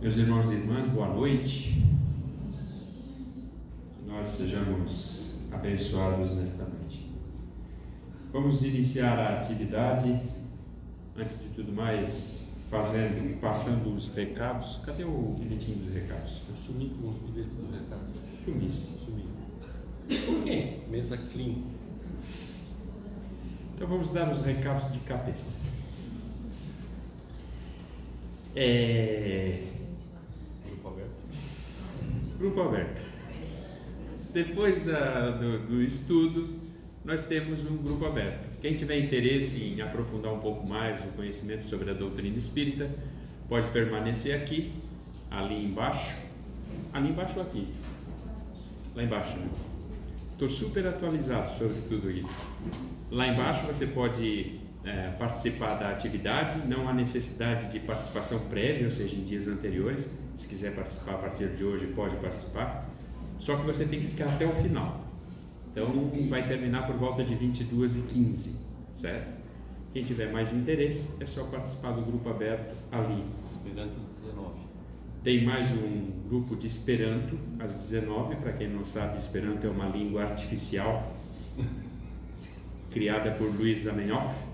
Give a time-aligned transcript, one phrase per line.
[0.00, 1.84] Meus irmãos e irmãs, boa noite.
[3.96, 7.10] Que nós sejamos abençoados nesta noite.
[8.32, 10.22] Vamos iniciar a atividade.
[11.16, 14.80] Antes de tudo mais, fazendo, passando os recados.
[14.86, 16.42] Cadê o bilhetinho dos recados?
[16.48, 18.06] Eu sumi com os bilhetes do recado.
[18.44, 18.92] Sumisse.
[19.04, 19.24] Sumi.
[20.06, 20.78] Por quê?
[20.88, 21.56] Mesa clean.
[23.74, 25.58] Então vamos dar os recados de cabeça.
[28.54, 29.77] É...
[32.38, 33.02] Grupo aberto.
[34.32, 36.48] Depois da- do, do estudo,
[37.04, 38.60] nós temos um grupo aberto.
[38.60, 42.90] Quem tiver interesse em aprofundar um pouco mais o conhecimento sobre a doutrina espírita,
[43.48, 44.72] pode permanecer aqui,
[45.30, 46.14] ali embaixo.
[46.92, 47.68] Ali embaixo ou aqui?
[48.94, 49.48] Lá embaixo, né?
[50.32, 52.28] Estou super atualizado sobre tudo isso.
[53.10, 54.57] Lá embaixo você pode
[54.88, 60.10] é, participar da atividade, não há necessidade de participação prévia, ou seja, em dias anteriores.
[60.34, 62.88] Se quiser participar a partir de hoje, pode participar.
[63.38, 65.04] Só que você tem que ficar até o final.
[65.70, 68.56] Então vai terminar por volta de 22 e 15,
[68.90, 69.38] certo?
[69.92, 73.24] Quem tiver mais interesse é só participar do grupo aberto ali.
[73.44, 74.68] Esperantes 19.
[75.22, 78.36] Tem mais um grupo de Esperanto às 19.
[78.36, 81.14] Para quem não sabe, Esperanto é uma língua artificial
[82.90, 84.48] criada por Luiz Zamenhof.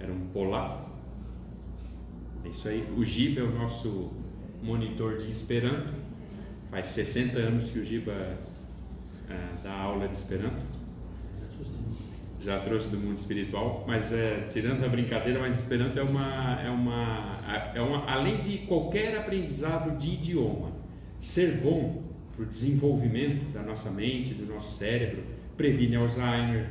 [0.00, 0.90] Era um polaco.
[2.44, 2.88] É isso aí.
[2.96, 4.10] O Giba é o nosso
[4.62, 5.92] monitor de Esperanto.
[6.70, 8.12] Faz 60 anos que o Giba
[9.28, 10.66] ah, dá aula de Esperanto.
[12.40, 16.70] Já trouxe do mundo espiritual, mas é, tirando a brincadeira, mas Esperanto é uma, é
[16.70, 20.70] uma, é uma, além de qualquer aprendizado de idioma,
[21.18, 22.04] ser bom
[22.36, 25.24] para o desenvolvimento da nossa mente, do nosso cérebro,
[25.56, 26.68] previne Alzheimer,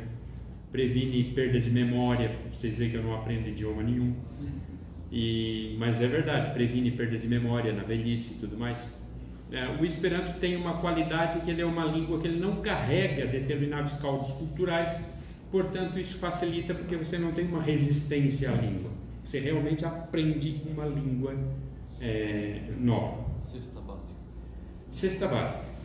[0.72, 2.36] previne perda de memória.
[2.52, 4.16] Vocês veem que eu não aprendo idioma nenhum,
[5.12, 9.00] e, mas é verdade, previne perda de memória na velhice e tudo mais.
[9.52, 13.26] É, o Esperanto tem uma qualidade que ele é uma língua que ele não carrega
[13.26, 15.02] determinados caldos culturais,
[15.50, 18.92] portanto isso facilita porque você não tem uma resistência à língua.
[19.23, 21.33] Você realmente aprende uma língua
[22.02, 23.26] é, nova.
[23.39, 24.20] Cesta básica.
[24.89, 25.77] Cesta básica.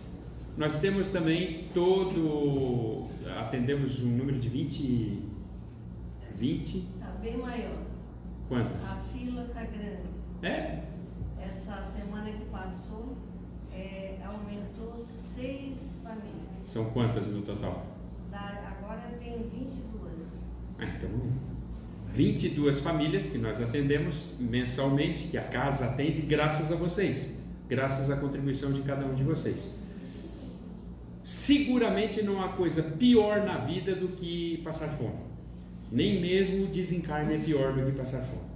[0.56, 3.08] Nós temos também todo.
[3.38, 5.22] Atendemos um número de 20.
[6.36, 6.76] 20?
[6.78, 7.76] Está bem maior.
[8.48, 8.92] Quantas?
[8.92, 10.02] A fila está grande.
[10.42, 10.82] É?
[11.40, 13.16] Essa semana que passou,
[13.72, 16.64] é, aumentou seis famílias.
[16.64, 17.86] São quantas no total?
[18.30, 20.42] Da- agora eu tenho 22.
[20.78, 21.10] Ah, então,
[22.08, 28.16] 22 famílias que nós atendemos mensalmente, que a casa atende, graças a vocês, graças à
[28.16, 29.78] contribuição de cada um de vocês.
[31.24, 35.20] Seguramente não há coisa pior na vida do que passar fome.
[35.90, 38.50] Nem mesmo desencarne é pior do que passar fome.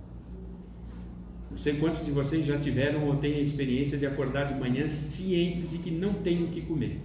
[1.51, 4.91] Não sei quantos de vocês já tiveram ou têm a experiência de acordar de manhã
[4.91, 7.01] cientes de que não têm o que comer.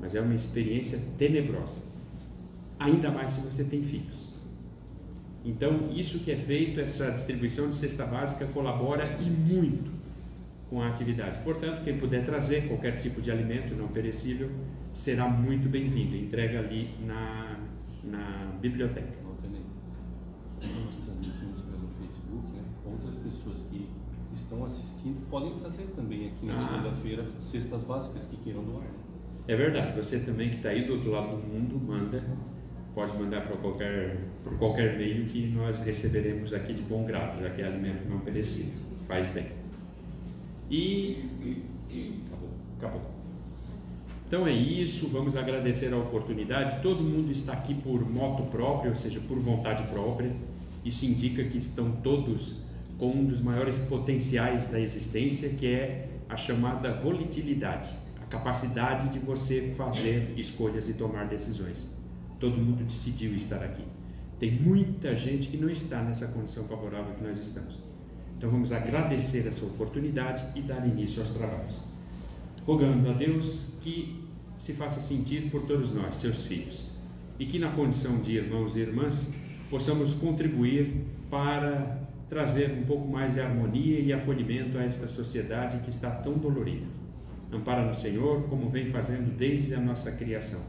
[0.00, 1.82] Mas é uma experiência tenebrosa
[2.78, 4.32] ainda mais se você tem filhos.
[5.44, 9.97] Então, isso que é feito, essa distribuição de cesta básica colabora e muito
[10.68, 11.38] com a atividade.
[11.38, 14.50] Portanto, quem puder trazer qualquer tipo de alimento não perecível
[14.92, 16.16] será muito bem-vindo.
[16.16, 17.58] Entrega ali na,
[18.04, 19.18] na biblioteca.
[20.60, 20.84] Aí.
[20.84, 22.62] Nós transmitimos pelo Facebook, né?
[22.84, 23.88] Outras pessoas que
[24.32, 26.56] estão assistindo podem trazer também aqui na Ah.
[26.56, 28.82] segunda-feira cestas básicas que queiram doar.
[28.82, 28.90] Né?
[29.46, 32.22] É verdade, você também que está aí do outro lado do mundo, manda,
[32.94, 37.48] pode mandar para qualquer, por qualquer meio que nós receberemos aqui de bom grado, já
[37.48, 38.78] que é alimento não perecível.
[39.06, 39.46] Faz bem.
[40.70, 41.24] E,
[42.26, 43.18] acabou, acabou.
[44.26, 46.82] Então é isso, vamos agradecer a oportunidade.
[46.82, 50.30] Todo mundo está aqui por moto própria, ou seja, por vontade própria.
[50.84, 52.60] Isso indica que estão todos
[52.98, 57.90] com um dos maiores potenciais da existência, que é a chamada volatilidade,
[58.20, 61.88] a capacidade de você fazer escolhas e tomar decisões.
[62.38, 63.84] Todo mundo decidiu estar aqui.
[64.38, 67.87] Tem muita gente que não está nessa condição favorável que nós estamos.
[68.38, 71.82] Então vamos agradecer essa oportunidade e dar início aos trabalhos.
[72.64, 74.24] Rogando a Deus que
[74.56, 76.92] se faça sentir por todos nós, seus filhos,
[77.36, 79.32] e que na condição de irmãos e irmãs
[79.68, 81.98] possamos contribuir para
[82.28, 86.86] trazer um pouco mais de harmonia e acolhimento a esta sociedade que está tão dolorida.
[87.52, 90.60] Ampara no Senhor, como vem fazendo desde a nossa criação.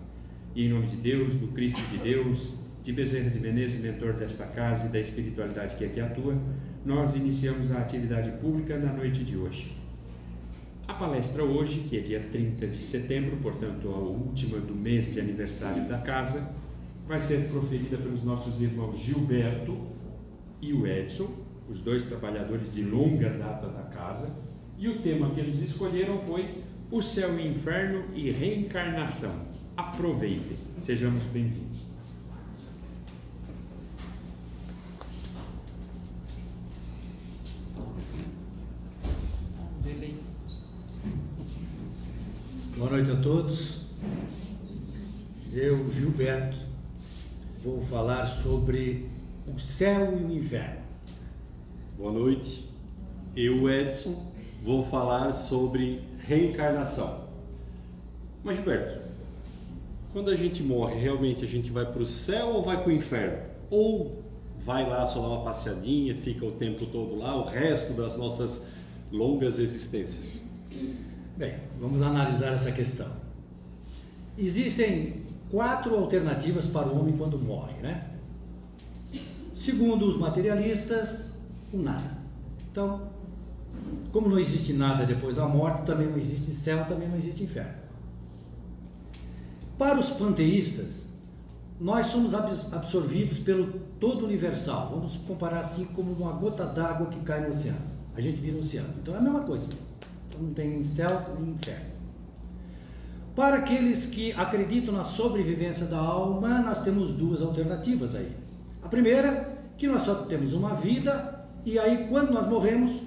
[0.55, 4.45] E em nome de Deus, do Cristo de Deus, de Bezerra de Menezes, mentor desta
[4.45, 6.37] casa e da espiritualidade que aqui atua,
[6.85, 9.75] nós iniciamos a atividade pública na noite de hoje.
[10.87, 15.19] A palestra hoje, que é dia 30 de setembro, portanto a última do mês de
[15.19, 16.49] aniversário da casa,
[17.07, 19.77] vai ser proferida pelos nossos irmãos Gilberto
[20.61, 21.29] e o Edson,
[21.69, 24.29] os dois trabalhadores de longa data da casa,
[24.77, 26.49] e o tema que eles escolheram foi
[26.89, 29.47] o céu e inferno e reencarnação.
[29.77, 31.68] Aproveitem, sejamos bem-vindos.
[42.79, 43.81] Boa noite a todos.
[45.51, 46.57] Eu, Gilberto,
[47.61, 49.05] vou falar sobre
[49.45, 50.79] o céu e o inferno.
[51.97, 52.69] Boa noite.
[53.35, 54.31] Eu, Edson,
[54.63, 57.25] vou falar sobre reencarnação.
[58.45, 59.01] Mas, Gilberto,
[60.13, 62.93] quando a gente morre, realmente a gente vai para o céu ou vai para o
[62.93, 63.43] inferno?
[63.69, 64.23] Ou
[64.63, 68.63] vai lá só dar uma passeadinha, fica o tempo todo lá, o resto das nossas
[69.11, 70.39] longas existências?
[71.39, 73.07] Bem, vamos analisar essa questão.
[74.37, 78.09] Existem quatro alternativas para o homem quando morre, né?
[79.53, 81.31] Segundo os materialistas,
[81.71, 82.17] o nada.
[82.69, 83.03] Então,
[84.11, 87.71] como não existe nada depois da morte, também não existe céu, também não existe inferno.
[89.77, 91.07] Para os panteístas,
[91.79, 94.89] nós somos absorvidos pelo todo universal.
[94.89, 97.79] Vamos comparar assim como uma gota d'água que cai no oceano.
[98.13, 98.93] A gente vira um oceano.
[99.01, 99.69] Então é a mesma coisa
[100.39, 101.09] não tem céu
[101.39, 101.99] nem inferno.
[103.35, 108.35] Para aqueles que acreditam na sobrevivência da alma, nós temos duas alternativas aí.
[108.81, 113.01] A primeira, que nós só temos uma vida, e aí quando nós morremos,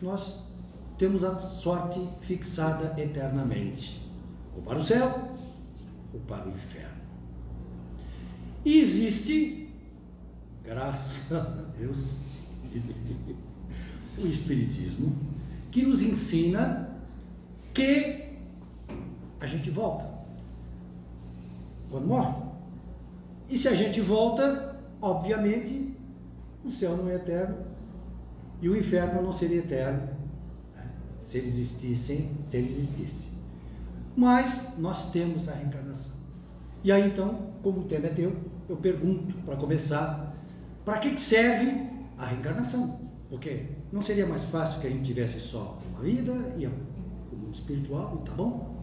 [0.00, 0.38] nós
[0.96, 4.00] temos a sorte fixada eternamente,
[4.56, 5.28] ou para o céu,
[6.12, 6.98] ou para o inferno.
[8.64, 9.70] E existe,
[10.64, 12.16] graças a Deus,
[12.74, 13.34] existe
[14.18, 15.16] o Espiritismo,
[15.70, 16.88] que nos ensina
[17.74, 18.24] que
[19.40, 20.08] a gente volta
[21.90, 22.34] quando morre.
[23.48, 25.94] E se a gente volta, obviamente,
[26.64, 27.64] o céu não é eterno
[28.60, 30.08] e o inferno não seria eterno
[30.74, 30.90] né?
[31.20, 33.28] se ele existissem, se ele existisse.
[34.16, 36.12] Mas nós temos a reencarnação.
[36.82, 38.36] E aí então, como o tema é teu,
[38.68, 40.34] eu pergunto para começar,
[40.84, 41.88] para que serve
[42.18, 43.00] a reencarnação?
[43.30, 46.70] Porque não seria mais fácil que a gente tivesse só uma vida e o
[47.36, 48.76] mundo espiritual, tá bom?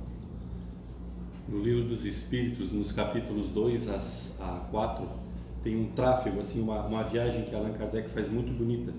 [1.47, 3.89] No livro dos Espíritos, nos capítulos 2
[4.39, 5.07] a 4,
[5.63, 8.91] tem um tráfego, assim, uma, uma viagem que Allan Kardec faz muito bonita,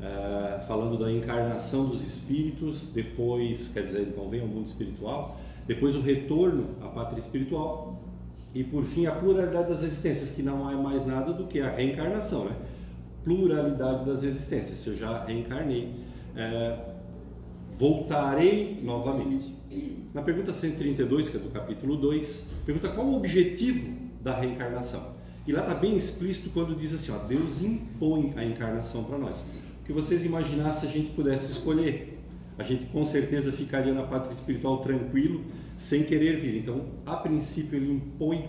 [0.00, 5.94] é, falando da encarnação dos espíritos, depois, quer dizer, então vem ao mundo espiritual, depois
[5.94, 8.00] o retorno à pátria espiritual
[8.54, 11.70] e por fim a pluralidade das existências, que não é mais nada do que a
[11.70, 12.56] reencarnação, né?
[13.24, 14.78] Pluralidade das existências.
[14.78, 15.94] Se eu já reencarnei,
[16.36, 16.78] é,
[17.72, 19.54] voltarei novamente.
[20.12, 25.12] Na pergunta 132, que é do capítulo 2, pergunta qual o objetivo da reencarnação.
[25.46, 29.44] E lá está bem explícito quando diz assim: ó, Deus impõe a encarnação para nós.
[29.80, 32.20] O que vocês imaginassem se a gente pudesse escolher?
[32.58, 35.42] A gente com certeza ficaria na pátria espiritual tranquilo,
[35.76, 36.58] sem querer vir.
[36.58, 38.48] Então, a princípio, ele impõe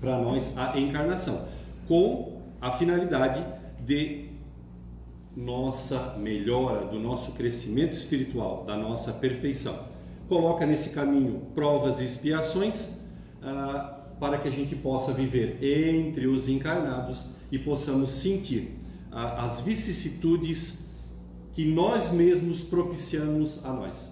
[0.00, 1.48] para nós a encarnação,
[1.86, 3.44] com a finalidade
[3.86, 4.30] de
[5.36, 9.78] nossa melhora, do nosso crescimento espiritual, da nossa perfeição.
[10.28, 12.90] Coloca nesse caminho provas e expiações
[13.40, 18.76] ah, para que a gente possa viver entre os encarnados e possamos sentir
[19.12, 20.84] ah, as vicissitudes
[21.52, 24.10] que nós mesmos propiciamos a nós.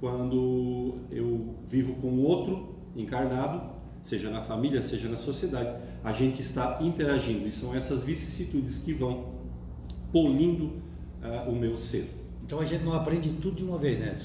[0.00, 6.78] Quando eu vivo com outro encarnado, seja na família, seja na sociedade, a gente está
[6.80, 9.34] interagindo e são essas vicissitudes que vão
[10.12, 10.72] polindo
[11.22, 12.08] uh, o meu ser.
[12.44, 14.16] Então a gente não aprende tudo de uma vez, né?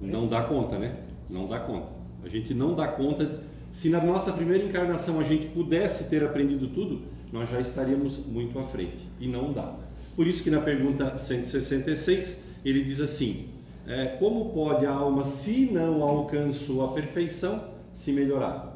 [0.00, 0.96] Não dá conta, né?
[1.28, 1.88] Não dá conta.
[2.22, 3.42] A gente não dá conta.
[3.70, 8.58] Se na nossa primeira encarnação a gente pudesse ter aprendido tudo, nós já estaríamos muito
[8.58, 9.06] à frente.
[9.20, 9.74] E não dá.
[10.16, 13.48] Por isso que na pergunta 166 ele diz assim:
[13.86, 18.73] é, como pode a alma, se não alcançou a perfeição, se melhorar?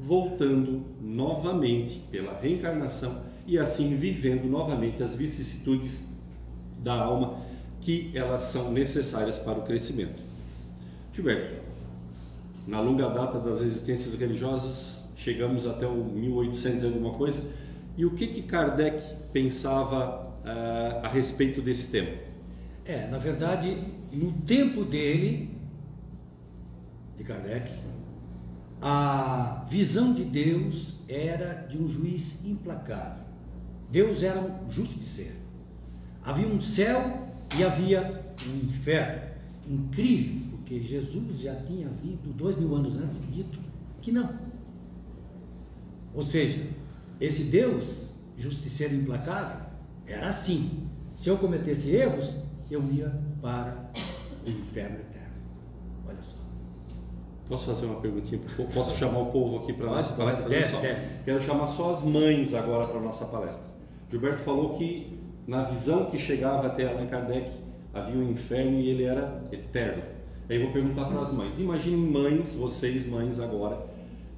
[0.00, 6.04] Voltando novamente pela reencarnação e assim vivendo novamente as vicissitudes
[6.78, 7.42] da alma
[7.80, 10.22] que elas são necessárias para o crescimento.
[11.12, 11.60] Gilberto,
[12.66, 17.42] na longa data das existências religiosas, chegamos até o 1800 e alguma coisa,
[17.96, 19.02] e o que que Kardec
[19.32, 22.12] pensava uh, a respeito desse tema?
[22.86, 23.76] É, na verdade,
[24.12, 25.50] no tempo dele,
[27.18, 27.70] de Kardec,
[28.82, 33.24] a visão de Deus era de um juiz implacável.
[33.90, 35.36] Deus era um justiceiro.
[36.22, 39.30] Havia um céu e havia um inferno.
[39.68, 43.58] Incrível, porque Jesus já tinha vindo dois mil anos antes dito
[44.00, 44.38] que não.
[46.14, 46.66] Ou seja,
[47.20, 49.66] esse Deus, justiceiro implacável,
[50.06, 50.88] Era assim.
[51.14, 52.34] Se eu cometesse erros,
[52.70, 53.90] eu ia para
[54.46, 55.09] o inferno.
[57.50, 58.40] Posso fazer uma perguntinha?
[58.72, 60.48] Posso chamar o povo aqui para a nossa palestra?
[60.68, 60.80] só.
[61.24, 63.68] Quero chamar só as mães agora para a nossa palestra.
[64.08, 67.50] Gilberto falou que na visão que chegava até Allan Kardec
[67.92, 70.00] havia um inferno e ele era eterno.
[70.48, 71.58] Aí eu vou perguntar para as mães.
[71.58, 73.84] Imaginem mães, vocês mães agora,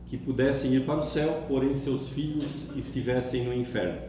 [0.07, 4.00] que pudessem ir para o céu, porém seus filhos estivessem no inferno.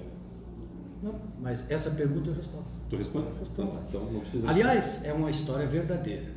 [1.01, 2.63] Não, mas essa pergunta eu respondo.
[2.89, 3.27] Tu responde?
[3.51, 4.49] Então, então não precisa.
[4.49, 6.31] Aliás, é uma história verdadeira.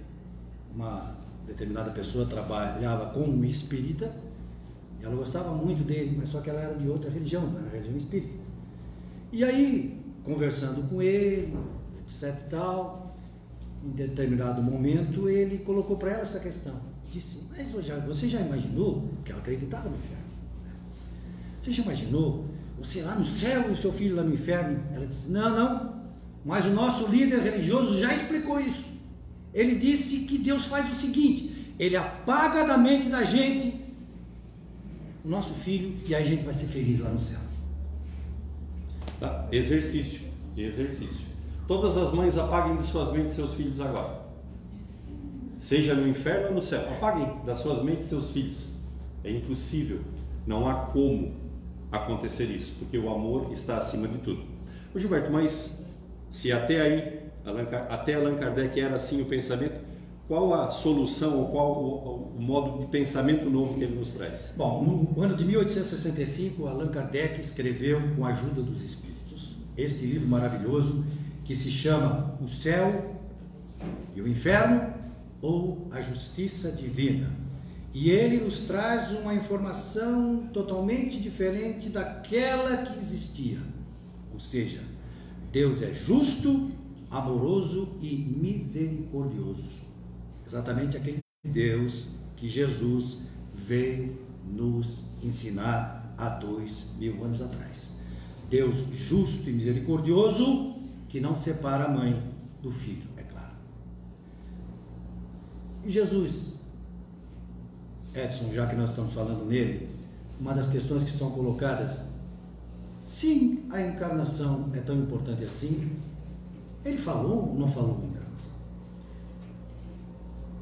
[0.74, 1.15] Uma
[1.46, 4.14] determinada pessoa trabalhava com um espírita,
[5.02, 8.32] ela gostava muito dele, mas só que ela era de outra religião, era religião espírita.
[9.32, 11.56] E aí, conversando com ele,
[12.00, 13.14] etc e tal,
[13.84, 16.74] em determinado momento ele colocou para ela essa questão.
[17.12, 20.24] Disse, mas você já, você já imaginou, que ela acreditava no inferno,
[20.64, 20.72] né?
[21.60, 22.46] você já imaginou
[22.78, 24.82] você lá no céu e o seu filho lá no inferno?
[24.92, 26.02] Ela disse, não, não,
[26.44, 28.95] mas o nosso líder religioso já explicou isso.
[29.56, 33.74] Ele disse que Deus faz o seguinte: ele apaga da mente da gente
[35.24, 37.40] o nosso filho e aí a gente vai ser feliz lá no céu.
[39.18, 39.48] Tá?
[39.50, 40.20] Exercício.
[40.54, 41.26] Exercício.
[41.66, 44.26] Todas as mães apaguem de suas mentes seus filhos agora.
[45.58, 46.86] Seja no inferno ou no céu.
[46.92, 48.68] Apaguem das suas mentes seus filhos.
[49.24, 50.00] É impossível.
[50.46, 51.32] Não há como
[51.90, 54.44] acontecer isso, porque o amor está acima de tudo.
[54.94, 55.78] Ô Gilberto, mas
[56.30, 59.80] se até aí, Allan, até Allan Kardec era assim o pensamento,
[60.26, 64.52] qual a solução ou qual o, o, modo de pensamento novo que ele nos traz?
[64.56, 70.26] Bom, no ano de 1865, Allan Kardec escreveu, com a ajuda dos espíritos, este livro
[70.26, 71.04] maravilhoso
[71.44, 73.16] que se chama O Céu
[74.16, 74.92] e o Inferno
[75.40, 77.30] ou A Justiça Divina.
[77.94, 83.58] E ele nos traz uma informação totalmente diferente daquela que existia.
[84.34, 84.80] Ou seja,
[85.52, 86.70] Deus é justo,
[87.10, 89.82] amoroso e misericordioso.
[90.46, 93.18] Exatamente aquele Deus que Jesus
[93.52, 97.92] veio nos ensinar há dois mil anos atrás.
[98.48, 100.76] Deus justo e misericordioso
[101.08, 102.22] que não separa a mãe
[102.62, 103.54] do filho, é claro.
[105.84, 106.54] Jesus,
[108.14, 109.88] Edson, já que nós estamos falando nele,
[110.40, 112.02] uma das questões que são colocadas,
[113.04, 115.90] sim, a encarnação é tão importante assim.
[116.86, 118.52] Ele falou ou não falou em encarnação?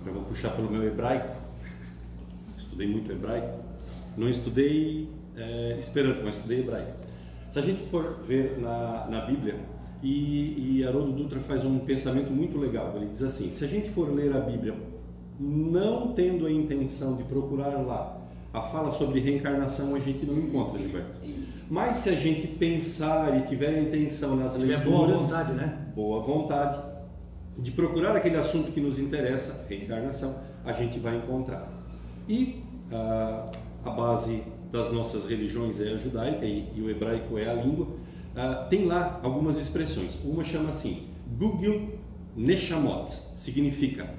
[0.06, 1.36] Eu vou puxar pelo meu hebraico.
[2.56, 3.62] Estudei muito hebraico.
[4.16, 6.92] Não estudei é, esperanto, mas estudei hebraico.
[7.50, 9.58] Se a gente for ver na, na Bíblia,
[10.02, 12.92] e, e Haroldo Dutra faz um pensamento muito legal.
[12.96, 14.74] Ele diz assim: se a gente for ler a Bíblia
[15.40, 18.20] não tendo a intenção de procurar lá
[18.52, 21.18] a fala sobre reencarnação, a gente não encontra, Gilberto.
[21.68, 25.78] Mas se a gente pensar e tiver a intenção nas Tiver leituras, boa vontade, né?
[25.94, 26.82] boa vontade,
[27.58, 31.68] de procurar aquele assunto que nos interessa, reencarnação, a gente vai encontrar.
[32.28, 33.50] E ah,
[33.84, 37.86] a base das nossas religiões é a judaica e, e o hebraico é a língua.
[38.36, 40.18] Ah, tem lá algumas expressões.
[40.24, 41.90] Uma chama assim, Google
[42.36, 44.12] Neshamot, significa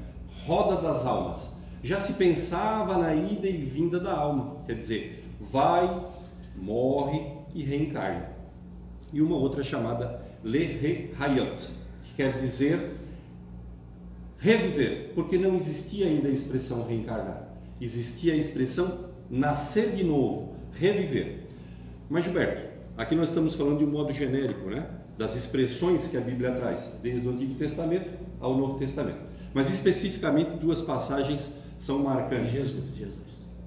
[0.45, 1.53] roda das almas.
[1.83, 6.03] Já se pensava na ida e vinda da alma, quer dizer, vai,
[6.55, 8.29] morre e reencarna.
[9.11, 11.71] E uma outra chamada Le Hayot,
[12.03, 12.97] que quer dizer
[14.37, 17.49] reviver, porque não existia ainda a expressão reencarnar.
[17.81, 21.39] Existia a expressão nascer de novo, reviver.
[22.09, 24.85] Mas Gilberto, aqui nós estamos falando de um modo genérico, né?
[25.17, 28.09] Das expressões que a Bíblia traz, desde o Antigo Testamento
[28.39, 29.19] ao Novo Testamento.
[29.53, 32.51] Mas especificamente duas passagens são marcantes.
[32.51, 33.15] Jesus, Jesus.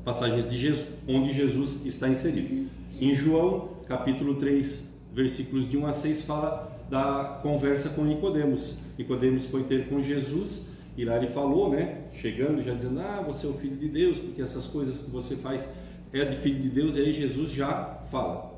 [0.04, 2.68] Passagens de Jesus, onde Jesus está inserido.
[3.00, 8.74] Em João, capítulo 3, versículos de 1 a 6 fala da conversa com Nicodemos.
[8.98, 13.46] Nicodemos foi ter com Jesus e lá ele falou, né, chegando já dizendo: "Ah, você
[13.46, 15.68] é o filho de Deus, porque essas coisas que você faz
[16.12, 16.96] é de filho de Deus".
[16.96, 18.52] E aí Jesus já fala: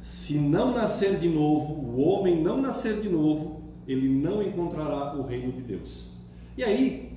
[0.00, 5.22] se não nascer de novo, o homem não nascer de novo, ele não encontrará o
[5.22, 6.08] reino de Deus.
[6.56, 7.12] E aí,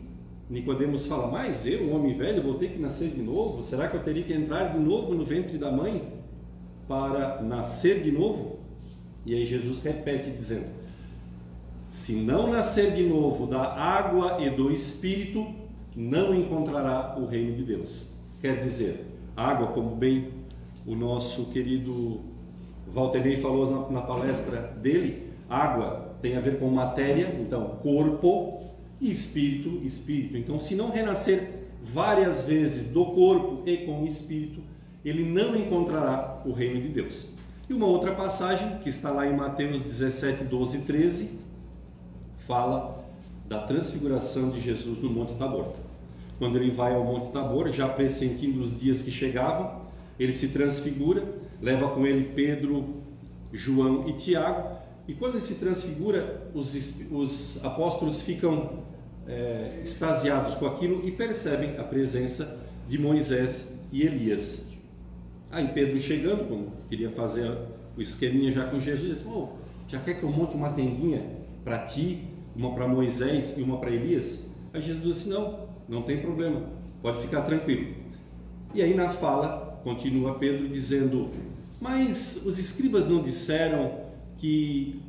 [0.50, 3.64] Nicodemos fala: "Mas eu, um homem velho, vou ter que nascer de novo?
[3.64, 6.21] Será que eu teria que entrar de novo no ventre da mãe
[6.88, 8.60] para nascer de novo?"
[9.26, 10.68] E aí Jesus repete dizendo:
[11.88, 15.46] "Se não nascer de novo da água e do espírito,
[15.96, 18.08] não encontrará o reino de Deus."
[18.40, 20.30] Quer dizer, água, como bem
[20.86, 22.22] o nosso querido
[22.88, 28.60] Valtenei falou na, na, palestra dele, água tem a ver com matéria, então corpo
[29.00, 30.38] e espírito, espírito.
[30.38, 34.62] Então, se não renascer várias vezes do corpo e com o espírito,
[35.04, 37.28] ele não encontrará o reino de Deus.
[37.70, 41.40] E uma outra passagem, que está lá em Mateus 17, 12 e 13,
[42.46, 43.04] fala
[43.48, 45.74] da transfiguração de Jesus no Monte Tabor.
[46.38, 49.82] Quando ele vai ao Monte Tabor, já pressentindo os dias que chegavam,
[50.20, 51.24] ele se transfigura,
[51.62, 53.02] leva com ele Pedro,
[53.54, 54.78] João e Tiago,
[55.08, 58.84] e quando ele se transfigura, os, os apóstolos ficam
[59.28, 64.71] é, extasiados com aquilo e percebem a presença de Moisés e Elias.
[65.52, 67.52] Aí Pedro chegando, como queria fazer
[67.98, 69.50] o esqueminha já com Jesus, disse, oh,
[69.88, 71.26] já quer que eu monte uma tendinha
[71.64, 72.24] para ti,
[72.56, 74.46] uma para Moisés e uma para Elias?
[74.74, 76.64] Aí Jesus disse, não, não tem problema,
[77.02, 77.88] pode ficar tranquilo.
[78.74, 81.30] E aí na fala, continua Pedro dizendo,
[81.82, 84.00] mas os escribas não disseram
[84.38, 85.02] que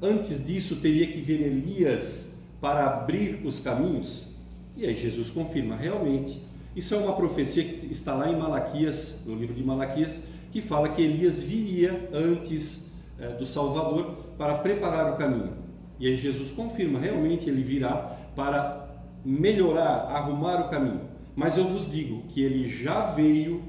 [0.00, 4.28] antes disso teria que vir Elias para abrir os caminhos?
[4.76, 6.40] E aí Jesus confirma, realmente,
[6.74, 10.22] isso é uma profecia que está lá em Malaquias, no livro de Malaquias,
[10.52, 12.86] que fala que Elias viria antes
[13.18, 15.52] é, do Salvador para preparar o caminho.
[15.98, 18.88] E aí Jesus confirma, realmente ele virá para
[19.24, 21.02] melhorar, arrumar o caminho.
[21.34, 23.62] Mas eu vos digo que ele já veio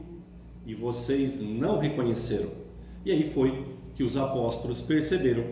[0.65, 2.50] e vocês não reconheceram.
[3.03, 3.65] E aí foi
[3.96, 5.43] que os apóstolos perceberam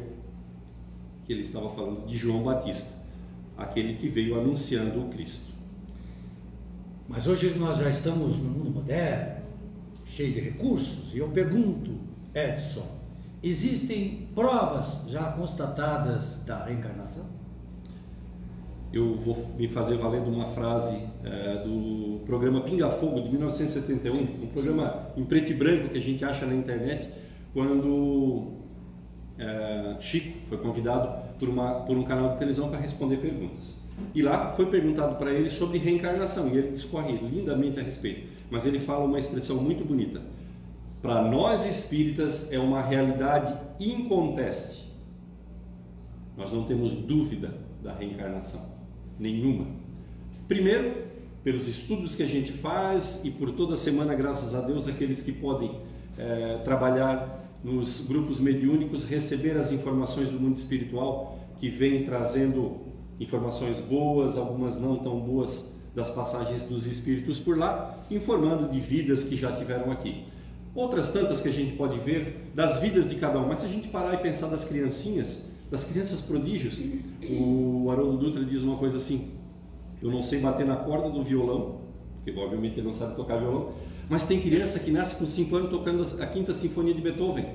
[1.25, 2.91] que ele estava falando de João Batista,
[3.58, 5.49] aquele que veio anunciando o Cristo.
[7.10, 9.42] Mas hoje nós já estamos no mundo moderno,
[10.06, 11.92] cheio de recursos, e eu pergunto,
[12.36, 12.86] Edson,
[13.42, 17.25] existem provas já constatadas da reencarnação?
[18.94, 24.44] Eu vou me fazer valer de uma frase é, do programa Pinga Fogo de 1971,
[24.44, 27.10] um programa em preto e branco que a gente acha na internet,
[27.54, 28.54] quando
[29.39, 33.78] é, Chico foi convidado por, uma, por um canal de televisão para responder perguntas.
[34.13, 38.27] E lá foi perguntado para ele sobre reencarnação e ele discorre lindamente a respeito.
[38.50, 40.22] Mas ele fala uma expressão muito bonita.
[41.01, 44.91] Para nós espíritas é uma realidade inconteste.
[46.36, 48.65] Nós não temos dúvida da reencarnação,
[49.18, 49.68] nenhuma.
[50.48, 51.09] Primeiro,
[51.44, 55.31] pelos estudos que a gente faz e por toda semana, graças a Deus, aqueles que
[55.31, 55.79] podem
[56.18, 62.89] é, trabalhar nos grupos mediúnicos, receber as informações do mundo espiritual que vem trazendo
[63.20, 69.24] informações boas, algumas não tão boas das passagens dos espíritos por lá, informando de vidas
[69.24, 70.24] que já tiveram aqui.
[70.74, 73.70] Outras tantas que a gente pode ver das vidas de cada um, mas se a
[73.70, 76.79] gente parar e pensar das criancinhas, das crianças prodígios,
[77.29, 79.32] o Haroldo Dutra diz uma coisa assim:
[80.01, 81.82] eu não sei bater na corda do violão,
[82.16, 83.74] porque obviamente ele não sabe tocar violão,
[84.08, 87.46] mas tem criança que nasce com 5 anos tocando a quinta sinfonia de Beethoven,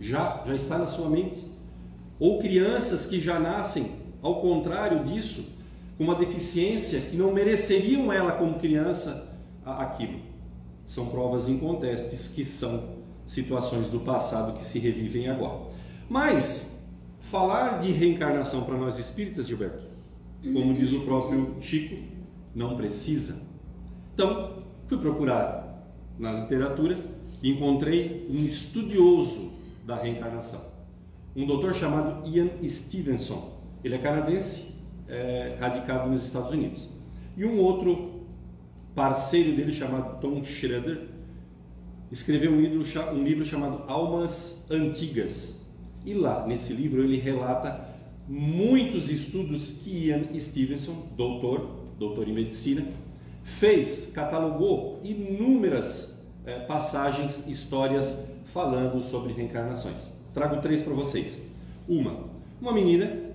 [0.00, 1.52] já, já está na sua mente.
[2.18, 5.44] Ou crianças que já nascem ao contrário disso,
[5.98, 9.28] com uma deficiência que não mereceriam ela como criança
[9.64, 10.20] aquilo.
[10.86, 15.60] São provas incontestes que são situações do passado que se revivem agora.
[16.08, 16.80] Mas
[17.20, 19.84] falar de reencarnação para nós espíritas, Gilberto,
[20.42, 21.96] como diz o próprio Chico,
[22.54, 23.40] não precisa.
[24.14, 26.98] Então, fui procurar na literatura
[27.42, 29.52] e encontrei um estudioso
[29.86, 30.60] da reencarnação,
[31.34, 33.51] um doutor chamado Ian Stevenson.
[33.84, 34.74] Ele é canadense,
[35.08, 36.88] é, radicado nos Estados Unidos.
[37.36, 38.22] E um outro
[38.94, 41.08] parceiro dele, chamado Tom Schroeder,
[42.10, 45.56] escreveu um livro, um livro chamado Almas Antigas.
[46.04, 47.88] E lá, nesse livro, ele relata
[48.28, 52.84] muitos estudos que Ian Stevenson, doutor, doutor em medicina,
[53.42, 60.10] fez, catalogou inúmeras é, passagens, histórias falando sobre reencarnações.
[60.34, 61.42] Trago três para vocês.
[61.88, 62.24] Uma,
[62.60, 63.31] uma menina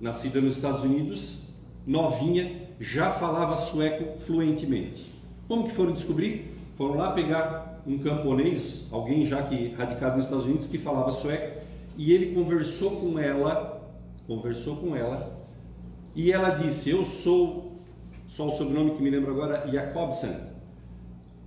[0.00, 1.38] nascida nos Estados Unidos,
[1.86, 5.12] novinha, já falava sueco fluentemente.
[5.48, 6.54] Como que foram descobrir?
[6.76, 11.60] Foram lá pegar um camponês, alguém já que radicado nos Estados Unidos, que falava sueco,
[11.96, 13.82] e ele conversou com ela,
[14.26, 15.36] conversou com ela,
[16.14, 17.72] e ela disse: "Eu sou
[18.26, 20.36] só o sobrenome que me lembro agora, Jacobsen".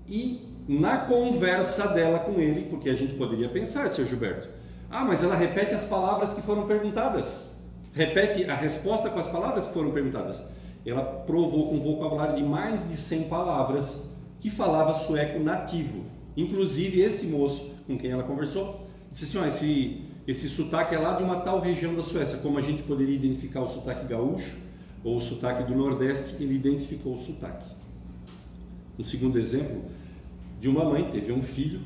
[0.07, 4.49] E na conversa dela com ele, porque a gente poderia pensar, seu Gilberto,
[4.89, 7.50] ah, mas ela repete as palavras que foram perguntadas
[7.93, 10.43] repete a resposta com as palavras que foram perguntadas.
[10.85, 14.03] Ela provou com um vocabulário de mais de 100 palavras
[14.39, 16.05] que falava sueco nativo.
[16.35, 21.13] Inclusive, esse moço com quem ela conversou disse assim: oh, esse, esse sotaque é lá
[21.13, 22.39] de uma tal região da Suécia.
[22.39, 24.57] Como a gente poderia identificar o sotaque gaúcho
[25.03, 27.65] ou o sotaque do Nordeste, ele identificou o sotaque.
[28.97, 29.83] Um segundo exemplo,
[30.59, 31.81] de uma mãe, teve um filho,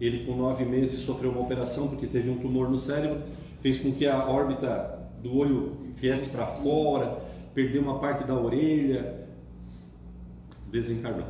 [0.00, 3.22] ele com nove meses sofreu uma operação porque teve um tumor no cérebro,
[3.60, 4.91] fez com que a órbita
[5.22, 7.22] do olho viesse para fora,
[7.54, 9.26] perdeu uma parte da orelha,
[10.70, 11.26] desencarnou.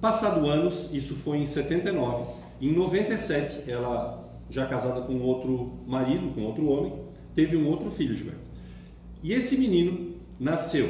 [0.00, 6.42] Passado anos, isso foi em 79, em 97 ela já casada com outro marido, com
[6.42, 6.94] outro homem,
[7.34, 8.40] teve um outro filho, Gilberto.
[9.22, 10.88] E esse menino nasceu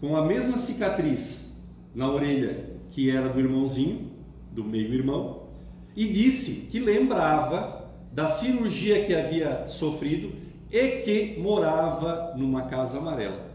[0.00, 1.56] com a mesma cicatriz
[1.94, 4.10] na orelha que era do irmãozinho,
[4.52, 5.44] do meio-irmão,
[5.96, 10.32] e disse que lembrava da cirurgia que havia sofrido
[10.70, 13.50] e que morava numa casa amarela.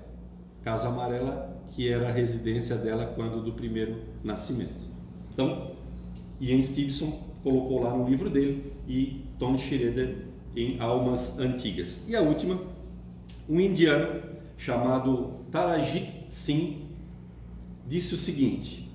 [0.63, 4.89] Casa amarela que era a residência dela quando do primeiro nascimento.
[5.33, 5.71] Então,
[6.39, 12.03] Ian Stevenson colocou lá no livro dele e Tom Schroeder em Almas Antigas.
[12.07, 12.59] E a última,
[13.47, 14.21] um indiano
[14.57, 16.89] chamado Tarajit Singh
[17.87, 18.89] disse o seguinte: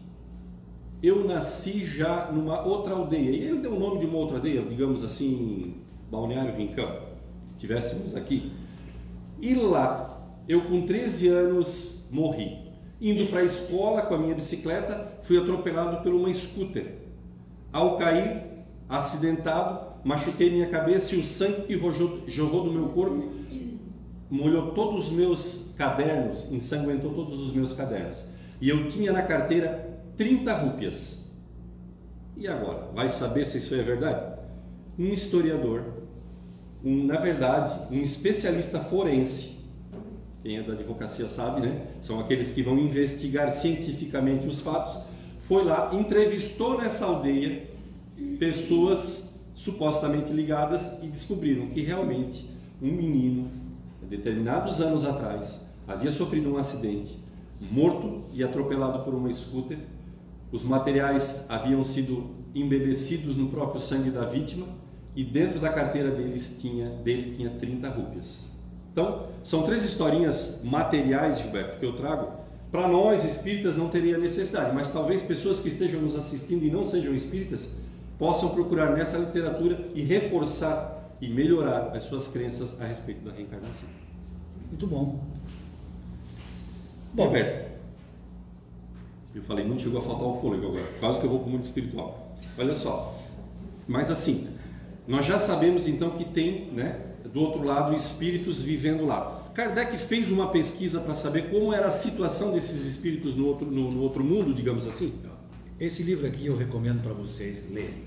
[1.02, 3.30] Eu nasci já numa outra aldeia.
[3.30, 5.74] E ele deu o nome de uma outra aldeia, digamos assim,
[6.10, 7.13] Balneário Rincão,
[7.56, 8.52] tivéssemos aqui.
[9.40, 12.58] E lá, eu com 13 anos morri.
[13.00, 16.94] Indo para a escola com a minha bicicleta, fui atropelado por uma scooter.
[17.72, 18.42] Ao cair,
[18.88, 23.32] acidentado, machuquei minha cabeça e o sangue que jorrou do meu corpo
[24.30, 28.24] molhou todos os meus cadernos, ensanguentou todos os meus cadernos.
[28.60, 31.18] E eu tinha na carteira 30 rúpias.
[32.36, 32.88] E agora?
[32.94, 34.34] Vai saber se isso é verdade?
[34.98, 35.84] Um historiador,
[36.84, 39.54] um, na verdade, um especialista forense,
[40.42, 41.86] quem é da advocacia sabe, né?
[42.02, 44.98] São aqueles que vão investigar cientificamente os fatos.
[45.38, 47.66] Foi lá, entrevistou nessa aldeia
[48.38, 52.50] pessoas supostamente ligadas e descobriram que realmente
[52.82, 53.50] um menino,
[54.02, 57.18] determinados anos atrás, havia sofrido um acidente,
[57.70, 59.78] morto e atropelado por uma scooter.
[60.52, 64.66] Os materiais haviam sido embebecidos no próprio sangue da vítima
[65.16, 68.44] e dentro da carteira deles tinha, dele tinha 30 rúpias.
[68.92, 72.32] Então, são três historinhas materiais, Gilberto, que eu trago.
[72.70, 76.84] Para nós, espíritas, não teria necessidade, mas talvez pessoas que estejam nos assistindo e não
[76.84, 77.70] sejam espíritas
[78.18, 83.88] possam procurar nessa literatura e reforçar e melhorar as suas crenças a respeito da reencarnação.
[84.68, 85.20] Muito bom.
[87.12, 87.70] Bom, Roberto,
[89.34, 91.50] eu falei, não chegou a faltar o fôlego agora, quase que eu vou para o
[91.52, 92.36] mundo espiritual.
[92.58, 93.16] Olha só,
[93.86, 94.48] mas assim,
[95.06, 97.00] nós já sabemos então que tem, né,
[97.32, 99.50] do outro lado, espíritos vivendo lá.
[99.54, 103.90] Kardec fez uma pesquisa para saber como era a situação desses espíritos no outro, no,
[103.90, 105.12] no outro mundo, digamos assim.
[105.78, 108.04] Esse livro aqui eu recomendo para vocês lerem.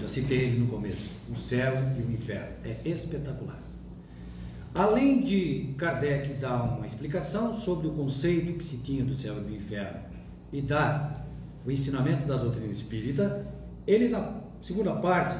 [0.00, 1.06] Já citei ele no começo.
[1.30, 2.48] O Céu e o Inferno.
[2.64, 3.60] É espetacular.
[4.74, 9.40] Além de Kardec dar uma explicação sobre o conceito que se tinha do céu e
[9.40, 10.00] do inferno
[10.52, 11.26] e dar
[11.66, 13.46] o ensinamento da doutrina espírita,
[13.86, 14.20] ele na
[14.60, 15.36] segunda parte,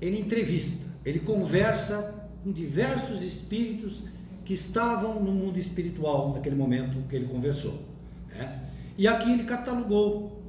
[0.00, 4.02] ele entrevista, ele conversa com diversos espíritos
[4.44, 7.82] que estavam no mundo espiritual naquele momento que ele conversou.
[8.30, 8.64] Né?
[8.96, 10.42] E aqui ele catalogou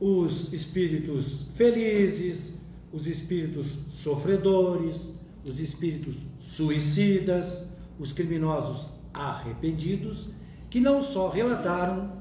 [0.00, 2.54] os espíritos felizes,
[2.92, 5.12] os espíritos sofredores,
[5.44, 7.64] os espíritos suicidas,
[7.98, 10.30] os criminosos arrependidos,
[10.70, 12.12] que não só relataram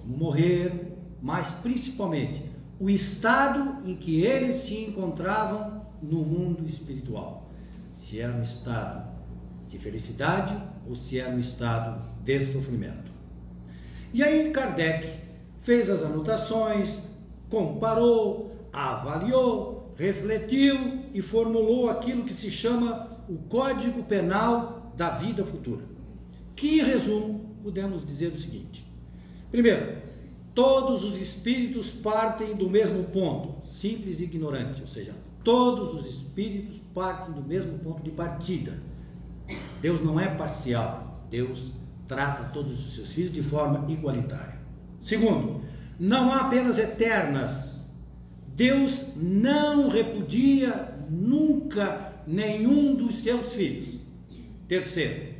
[0.00, 2.42] como morrer, mas principalmente
[2.80, 7.46] o estado em que eles se encontravam no mundo espiritual.
[7.92, 9.06] Se era um estado
[9.68, 10.56] de felicidade
[10.88, 13.12] ou se era um estado de sofrimento.
[14.14, 15.06] E aí Kardec
[15.58, 17.02] fez as anotações,
[17.50, 25.84] comparou, avaliou, refletiu e formulou aquilo que se chama o Código Penal da Vida Futura.
[26.56, 28.90] Que, em resumo, podemos dizer o seguinte:
[29.50, 29.98] primeiro,
[30.54, 36.80] todos os espíritos partem do mesmo ponto, simples e ignorante, ou seja, todos os espíritos
[36.94, 38.82] partem do mesmo ponto de partida.
[39.80, 41.72] Deus não é parcial, Deus
[42.06, 44.58] trata todos os seus filhos de forma igualitária.
[44.98, 45.62] Segundo,
[45.98, 47.84] não há penas eternas.
[48.56, 53.98] Deus não repudia nunca nenhum dos seus filhos.
[54.68, 55.34] Terceiro,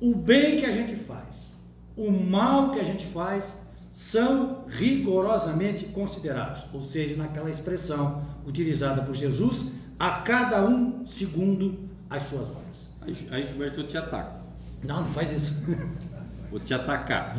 [0.00, 1.54] o bem que a gente faz,
[1.96, 3.56] o mal que a gente faz,
[3.94, 11.78] são rigorosamente considerados, ou seja, naquela expressão utilizada por Jesus, a cada um segundo
[12.10, 12.90] as suas horas.
[13.30, 14.44] Aí, Gilberto, eu te ataco.
[14.82, 15.54] Não, não faz isso.
[16.50, 17.36] Vou te atacar.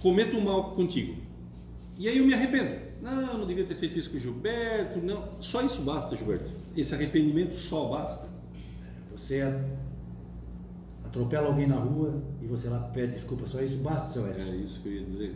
[0.00, 1.16] Cometo um mal contigo.
[1.98, 2.78] E aí eu me arrependo.
[3.02, 5.00] Não, não devia ter feito isso com o Gilberto.
[5.00, 6.52] Não, só isso basta, Gilberto.
[6.76, 8.28] Esse arrependimento só basta.
[9.10, 9.42] Você
[11.08, 14.52] atropela alguém na rua e você lá pede desculpa, só isso basta, seu Edson?
[14.52, 15.34] É isso que eu ia dizer.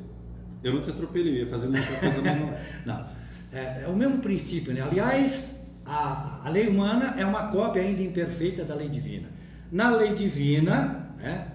[0.63, 2.57] Eu não te atropelei, ia fazer outra coisa menor.
[2.87, 3.07] não.
[3.53, 4.81] É, é, o mesmo princípio, né?
[4.81, 9.29] Aliás, a, a lei humana é uma cópia ainda imperfeita da lei divina.
[9.71, 11.49] Na lei divina, né,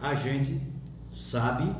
[0.00, 0.60] a gente
[1.12, 1.70] sabe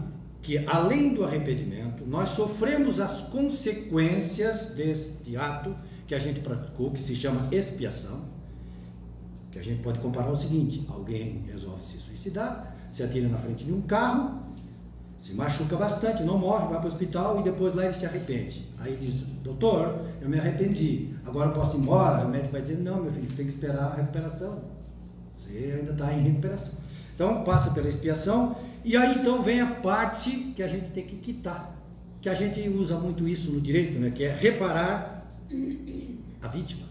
[0.43, 5.75] que além do arrependimento, nós sofremos as consequências deste ato
[6.07, 8.36] que a gente praticou, que se chama expiação,
[9.57, 13.65] que a gente pode comparar o seguinte: alguém resolve se suicidar, se atira na frente
[13.65, 14.43] de um carro,
[15.23, 18.69] se machuca bastante, não morre, vai para o hospital e depois lá ele se arrepende.
[18.79, 22.27] Aí diz: Doutor, eu me arrependi, agora eu posso ir embora?
[22.27, 24.63] O médico vai dizer: Não, meu filho, tem que esperar a recuperação.
[25.39, 26.75] Você ainda está em recuperação.
[27.15, 31.17] Então passa pela expiação e aí então vem a parte que a gente tem que
[31.17, 31.75] quitar,
[32.21, 34.11] que a gente usa muito isso no direito, né?
[34.11, 35.27] Que é reparar
[36.43, 36.86] a vítima.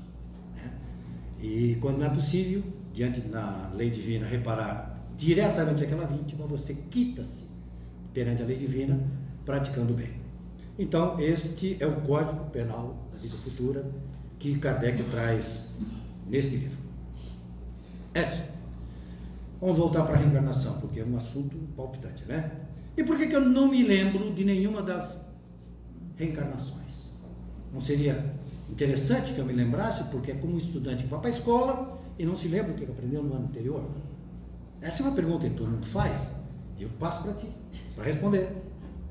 [1.46, 7.46] E quando não é possível, diante da lei divina, reparar diretamente aquela vítima, você quita-se
[8.16, 9.00] perante a lei divina,
[9.46, 10.10] praticando bem.
[10.80, 13.86] Então, este é o Código Penal da Vida Futura
[14.40, 15.72] que Kardec traz
[16.28, 16.78] neste livro.
[18.16, 18.46] Edson,
[19.62, 22.50] vamos voltar para a reencarnação, porque é um assunto palpitante, né?
[22.98, 25.24] E por que, que eu não me lembro de nenhuma das
[26.16, 27.14] reencarnações?
[27.72, 28.35] Não seria
[28.76, 31.98] interessante que eu me lembrasse, porque é como um estudante que vai para a escola
[32.20, 33.86] e não se lembra o que aprendeu no ano anterior?
[34.82, 36.32] Essa é uma pergunta que todo mundo faz,
[36.78, 37.48] e eu passo para ti,
[37.96, 38.50] para responder.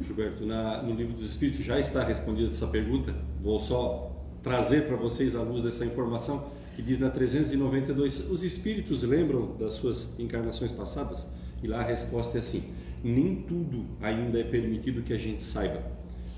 [0.02, 3.14] Gilberto, na, no livro dos Espíritos já está respondida essa pergunta.
[3.42, 6.46] Vou só trazer para vocês a luz dessa informação
[6.76, 11.26] que diz na 392: os Espíritos lembram das suas encarnações passadas?
[11.62, 12.64] E lá a resposta é assim:
[13.02, 15.82] nem tudo ainda é permitido que a gente saiba.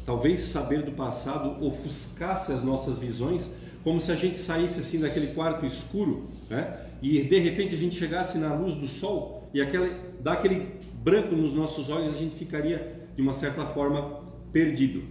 [0.06, 3.50] Talvez saber do passado ofuscasse as nossas visões,
[3.82, 6.86] como se a gente saísse assim daquele quarto escuro, né?
[7.02, 9.88] E de repente a gente chegasse na luz do sol e aquela,
[10.20, 15.02] dá aquele branco nos nossos olhos, a gente ficaria de uma certa forma perdido.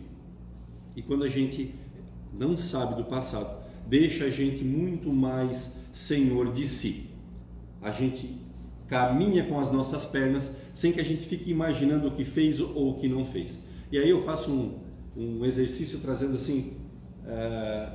[0.95, 1.75] E quando a gente
[2.33, 7.09] não sabe do passado, deixa a gente muito mais senhor de si.
[7.81, 8.37] A gente
[8.87, 12.91] caminha com as nossas pernas sem que a gente fique imaginando o que fez ou
[12.91, 13.61] o que não fez.
[13.91, 14.84] E aí eu faço um,
[15.15, 16.73] um exercício trazendo assim,
[17.27, 17.89] é,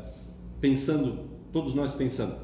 [0.60, 2.36] pensando, todos nós pensando,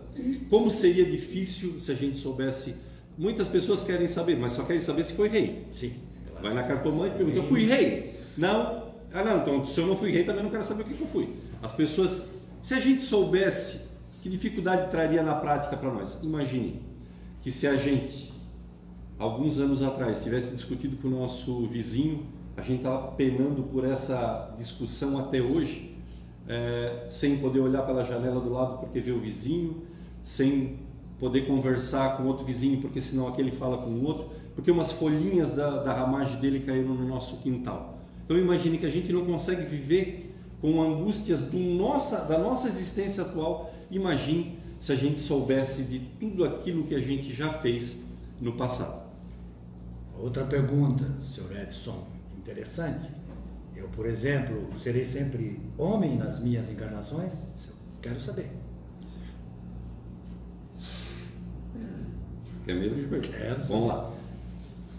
[0.49, 2.75] como seria difícil se a gente soubesse.
[3.19, 5.67] Muitas pessoas querem saber, mas só querem saber se foi rei.
[5.71, 5.95] Sim.
[6.41, 8.15] Vai na cartomante e pergunta: Eu fui rei?
[8.37, 8.87] Não.
[9.13, 11.01] Ah, não, então se eu não fui rei, também não quero saber o que, que
[11.01, 11.35] eu fui.
[11.63, 12.27] As pessoas,
[12.63, 13.87] se a gente soubesse
[14.23, 16.83] que dificuldade traria na prática para nós, imagine
[17.41, 18.33] que se a gente,
[19.19, 24.55] alguns anos atrás, tivesse discutido com o nosso vizinho, a gente estava penando por essa
[24.57, 25.95] discussão até hoje,
[26.49, 29.83] é, sem poder olhar pela janela do lado porque vê o vizinho,
[30.23, 30.79] sem
[31.19, 35.51] poder conversar com outro vizinho porque senão aquele fala com o outro, porque umas folhinhas
[35.51, 37.99] da, da ramagem dele caíram no nosso quintal.
[38.25, 43.23] Então imagine que a gente não consegue viver com angústias do nossa, da nossa existência
[43.23, 43.73] atual.
[43.91, 48.03] Imagine se a gente soubesse de tudo aquilo que a gente já fez
[48.41, 49.07] no passado.
[50.19, 52.16] Outra pergunta, senhor Edson,
[52.47, 53.11] interessante.
[53.75, 57.43] Eu, por exemplo, serei sempre homem nas minhas encarnações?
[58.01, 58.51] Quero saber.
[62.69, 63.29] É mesmo, Gilberto?
[63.29, 63.67] Quero saber.
[63.67, 64.13] Vamos lá.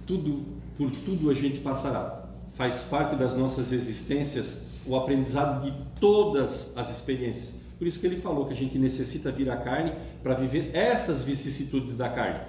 [0.05, 0.45] Tudo,
[0.77, 2.27] por tudo a gente passará.
[2.55, 7.55] Faz parte das nossas existências o aprendizado de todas as experiências.
[7.77, 11.23] Por isso que ele falou que a gente necessita vir à carne para viver essas
[11.23, 12.41] vicissitudes da carne.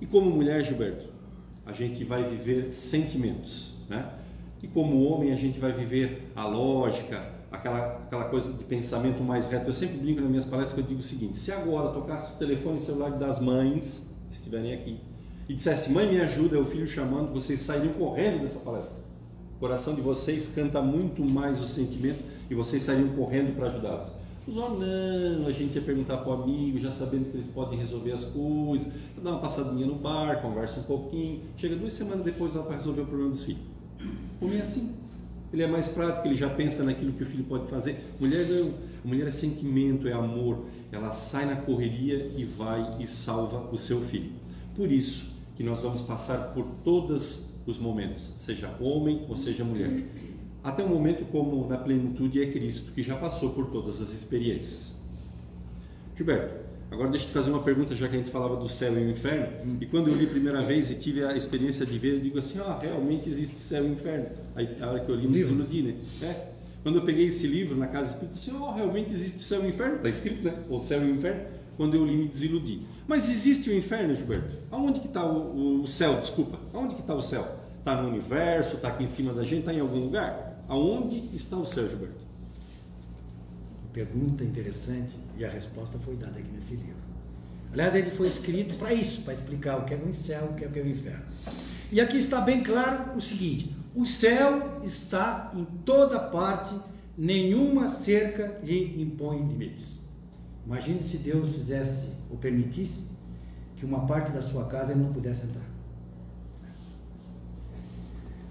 [0.00, 1.13] E como mulher, Gilberto,
[1.66, 4.10] a gente vai viver sentimentos, né?
[4.62, 9.48] E como homem, a gente vai viver a lógica, aquela, aquela coisa de pensamento mais
[9.48, 9.68] reto.
[9.68, 12.36] Eu sempre brinco nas minhas palestras que eu digo o seguinte: se agora tocasse o
[12.36, 14.98] telefone celular das mães, que estiverem aqui,
[15.48, 19.02] e dissesse, mãe, me ajuda, é o filho chamando, vocês sairiam correndo dessa palestra.
[19.56, 24.10] O coração de vocês canta muito mais o sentimento e vocês sairiam correndo para ajudá-los.
[24.46, 28.12] Os não, a gente ia perguntar para o amigo, já sabendo que eles podem resolver
[28.12, 32.62] as coisas, dá uma passadinha no bar, conversa um pouquinho, chega duas semanas depois lá
[32.62, 33.62] para resolver o problema dos filhos.
[34.40, 34.92] Homem é assim.
[35.50, 37.96] Ele é mais prático, ele já pensa naquilo que o filho pode fazer.
[38.20, 38.74] Mulher não.
[39.04, 40.66] A mulher é sentimento, é amor.
[40.90, 44.32] Ela sai na correria e vai e salva o seu filho.
[44.74, 50.04] Por isso que nós vamos passar por todos os momentos, seja homem ou seja mulher.
[50.64, 54.94] Até o momento como na plenitude é Cristo, que já passou por todas as experiências.
[56.16, 56.54] Gilberto,
[56.90, 59.04] agora deixa eu te fazer uma pergunta, já que a gente falava do céu e
[59.04, 59.76] o inferno.
[59.78, 62.38] E quando eu li a primeira vez e tive a experiência de ver, eu digo
[62.38, 64.26] assim, ah, realmente existe o céu e o inferno.
[64.56, 65.96] Aí a hora que eu li, me desiludi, né?
[66.22, 66.46] É.
[66.82, 69.62] Quando eu peguei esse livro na casa espírita, eu disse, oh, realmente existe o céu
[69.62, 69.96] e o inferno.
[69.96, 70.54] Está escrito, né?
[70.70, 71.42] O céu e o inferno.
[71.76, 72.80] Quando eu li, me desiludi.
[73.06, 74.56] Mas existe o inferno, Gilberto?
[74.70, 76.18] Aonde que está o, o céu?
[76.18, 76.58] Desculpa.
[76.72, 77.46] Aonde que está o céu?
[77.80, 78.76] Está no universo?
[78.76, 79.60] Está aqui em cima da gente?
[79.60, 80.53] Está em algum lugar?
[80.68, 82.24] Aonde está o céu, Gilberto?
[83.92, 86.96] Pergunta interessante e a resposta foi dada aqui nesse livro.
[87.72, 90.64] Aliás, ele foi escrito para isso, para explicar o que é o céu, o que
[90.64, 91.24] é o inferno.
[91.92, 96.74] E aqui está bem claro o seguinte: o céu está em toda parte,
[97.16, 100.00] nenhuma cerca lhe impõe limites.
[100.66, 103.04] Imagine se Deus fizesse ou permitisse
[103.76, 105.73] que uma parte da sua casa ele não pudesse entrar.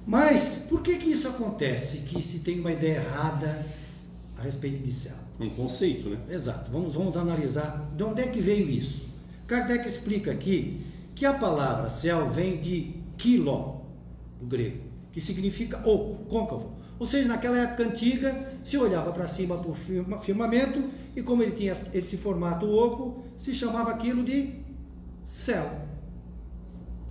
[0.06, 2.00] Mas por que que isso acontece?
[2.00, 3.66] Que se tem uma ideia errada
[4.38, 5.16] a respeito de céu.
[5.40, 6.18] Um conceito, né?
[6.30, 6.72] Exato.
[6.72, 9.10] Vamos, vamos analisar de onde é que veio isso.
[9.48, 10.82] Kardec explica aqui
[11.16, 13.82] que a palavra céu vem de quiló,
[14.40, 16.74] do grego, que significa oco, côncavo.
[17.00, 21.52] Ou seja, naquela época antiga, se olhava para cima para o firmamento e como ele
[21.52, 24.54] tinha esse formato oco, se chamava aquilo de
[25.24, 25.70] céu.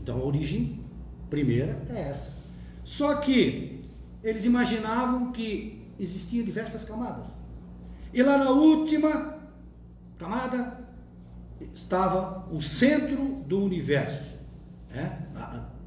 [0.01, 0.81] Então a origem
[1.29, 2.42] primeira é essa.
[2.85, 3.85] Só que
[4.23, 7.39] eles imaginavam que existiam diversas camadas.
[8.13, 9.39] E lá na última
[10.19, 10.79] camada
[11.73, 14.37] estava o centro do universo.
[14.91, 15.27] Né?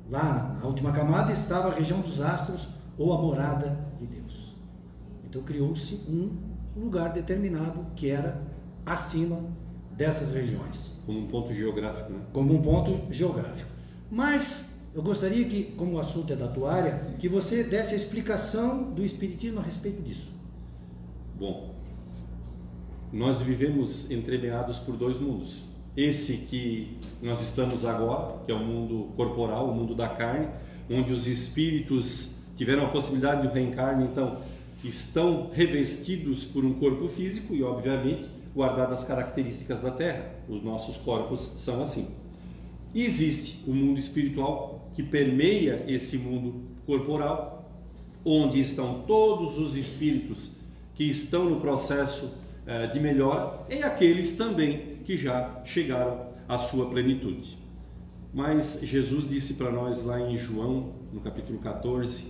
[0.09, 4.55] Lá na última camada estava a região dos astros ou a morada de Deus.
[5.23, 6.31] Então criou-se um
[6.75, 8.41] lugar determinado que era
[8.85, 9.39] acima
[9.91, 10.95] dessas regiões.
[11.05, 12.19] Como um ponto geográfico, né?
[12.33, 13.69] Como um ponto geográfico.
[14.11, 17.97] Mas eu gostaria que, como o assunto é da tua área, que você desse a
[17.97, 20.31] explicação do Espiritismo a respeito disso.
[21.37, 21.75] Bom,
[23.11, 25.65] nós vivemos entremeados por dois mundos.
[25.97, 30.47] Esse que nós estamos agora, que é o mundo corporal, o mundo da carne,
[30.89, 34.37] onde os espíritos tiveram a possibilidade do reencarne, então
[34.81, 40.31] estão revestidos por um corpo físico e, obviamente, guardadas as características da Terra.
[40.47, 42.07] Os nossos corpos são assim.
[42.93, 47.69] E existe o mundo espiritual que permeia esse mundo corporal,
[48.23, 50.53] onde estão todos os espíritos
[50.95, 52.31] que estão no processo
[52.65, 57.57] eh, de melhora e aqueles também que já chegaram à sua plenitude.
[58.33, 62.25] Mas Jesus disse para nós lá em João, no capítulo 14,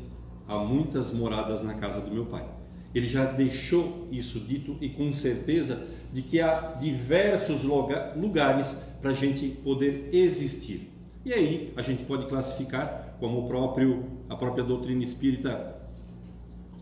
[0.48, 2.46] há muitas moradas na casa do meu Pai.
[2.94, 9.14] Ele já deixou isso dito e com certeza de que há diversos lugares para a
[9.14, 10.95] gente poder existir.
[11.26, 15.76] E aí a gente pode classificar, como o próprio, a própria doutrina espírita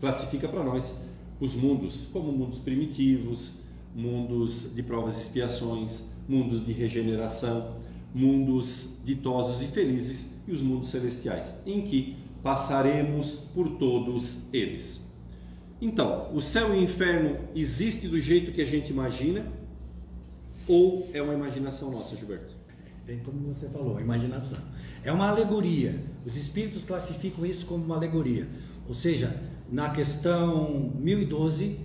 [0.00, 0.94] classifica para nós,
[1.40, 3.54] os mundos, como mundos primitivos,
[3.94, 7.76] mundos de provas e expiações, mundos de regeneração,
[8.14, 15.00] mundos ditosos e felizes e os mundos celestiais, em que passaremos por todos eles.
[15.80, 19.46] Então, o céu e o inferno existe do jeito que a gente imagina
[20.68, 22.63] ou é uma imaginação nossa, Gilberto?
[23.06, 24.58] Bem como você falou, imaginação.
[25.02, 26.02] É uma alegoria.
[26.24, 28.48] Os espíritos classificam isso como uma alegoria.
[28.88, 29.38] Ou seja,
[29.70, 31.78] na questão 1012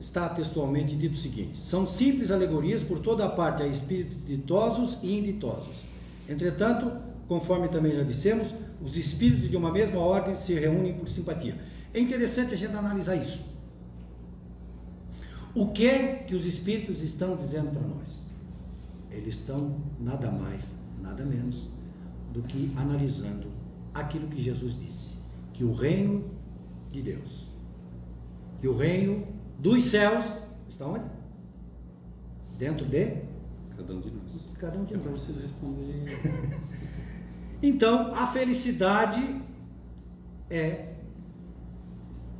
[0.00, 4.98] está textualmente dito o seguinte: são simples alegorias por toda a parte a espíritos ditosos
[5.02, 5.86] e inditosos.
[6.28, 6.90] Entretanto,
[7.28, 11.56] conforme também já dissemos, os espíritos de uma mesma ordem se reúnem por simpatia.
[11.94, 13.44] É interessante a gente analisar isso.
[15.54, 18.17] O que é que os espíritos estão dizendo para nós?
[19.10, 21.68] Eles estão nada mais, nada menos
[22.32, 23.48] do que analisando
[23.94, 25.16] aquilo que Jesus disse:
[25.52, 26.30] que o reino
[26.90, 27.48] de Deus,
[28.60, 29.26] que o reino
[29.58, 30.36] dos céus
[30.68, 31.04] está onde?
[32.56, 33.28] Dentro de
[33.76, 34.48] cada um de nós.
[34.58, 35.20] Cada um de é nós.
[35.20, 36.04] Vocês responderem.
[37.62, 39.40] então, a felicidade
[40.50, 40.94] é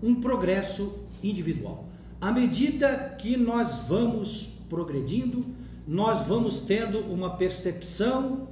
[0.03, 1.89] um progresso individual.
[2.21, 5.45] À medida que nós vamos progredindo,
[5.88, 8.46] nós vamos tendo uma percepção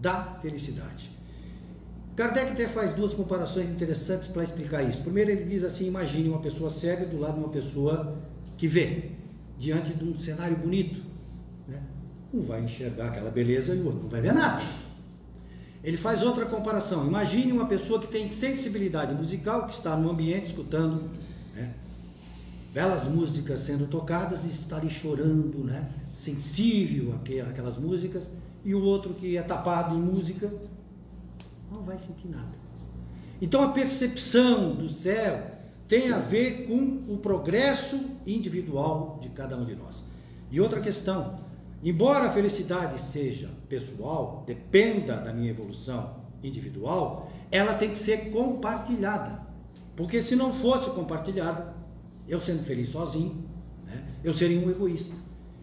[0.00, 1.08] da felicidade.
[2.16, 5.00] Kardec até faz duas comparações interessantes para explicar isso.
[5.00, 8.18] Primeiro, ele diz assim: imagine uma pessoa cega do lado de uma pessoa
[8.58, 9.12] que vê,
[9.56, 11.00] diante de um cenário bonito.
[11.68, 11.80] Né?
[12.34, 14.60] Um vai enxergar aquela beleza e o outro não vai ver nada.
[15.84, 17.06] Ele faz outra comparação.
[17.06, 21.08] Imagine uma pessoa que tem sensibilidade musical, que está no ambiente escutando
[21.54, 21.72] né,
[22.72, 27.14] belas músicas sendo tocadas e está ali chorando, né, sensível
[27.48, 28.30] àquelas músicas,
[28.64, 30.52] e o outro que é tapado em música
[31.72, 32.60] não vai sentir nada.
[33.40, 35.50] Então a percepção do céu
[35.88, 40.04] tem a ver com o progresso individual de cada um de nós.
[40.50, 41.36] E outra questão,
[41.82, 49.40] embora a felicidade seja pessoal, dependa da minha evolução individual, ela tem que ser compartilhada.
[49.96, 51.74] Porque se não fosse compartilhada,
[52.28, 53.44] eu sendo feliz sozinho,
[53.86, 55.14] né, eu seria um egoísta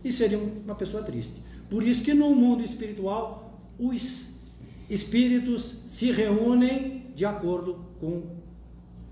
[0.03, 1.41] e seria uma pessoa triste.
[1.70, 4.30] Por isso que no mundo espiritual, os
[4.89, 8.24] espíritos se reúnem de acordo com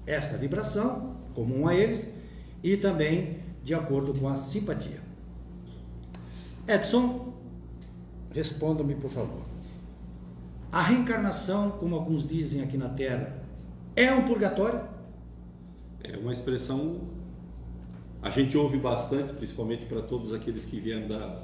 [0.06, 2.08] esta vibração comum a eles
[2.64, 5.02] e também de acordo com a simpatia.
[6.68, 7.34] Edson,
[8.32, 9.41] responda-me por favor.
[10.72, 13.41] A reencarnação, como alguns dizem aqui na Terra,
[13.96, 14.82] é um purgatório?
[16.04, 17.02] É uma expressão
[18.26, 21.43] a gente ouve bastante, principalmente para todos aqueles que vieram da,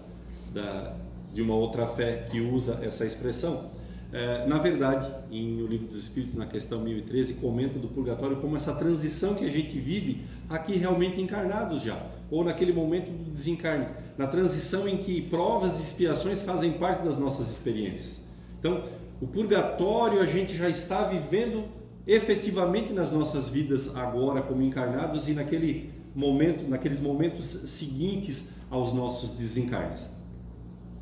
[0.52, 0.96] da,
[1.32, 3.70] de uma outra fé que usa essa expressão.
[4.12, 8.58] É, na verdade, em O Livro dos Espíritos, na questão 1013, comenta do purgatório como
[8.58, 13.86] essa transição que a gente vive aqui realmente encarnados já, ou naquele momento do desencarne,
[14.18, 18.24] na transição em que provas e expiações fazem parte das nossas experiências.
[18.60, 18.84] Então,
[19.22, 21.64] o purgatório a gente já está vivendo
[22.08, 29.32] efetivamente nas nossas vidas agora como encarnados e naquele momento, naqueles momentos seguintes aos nossos
[29.32, 30.10] desencarnes.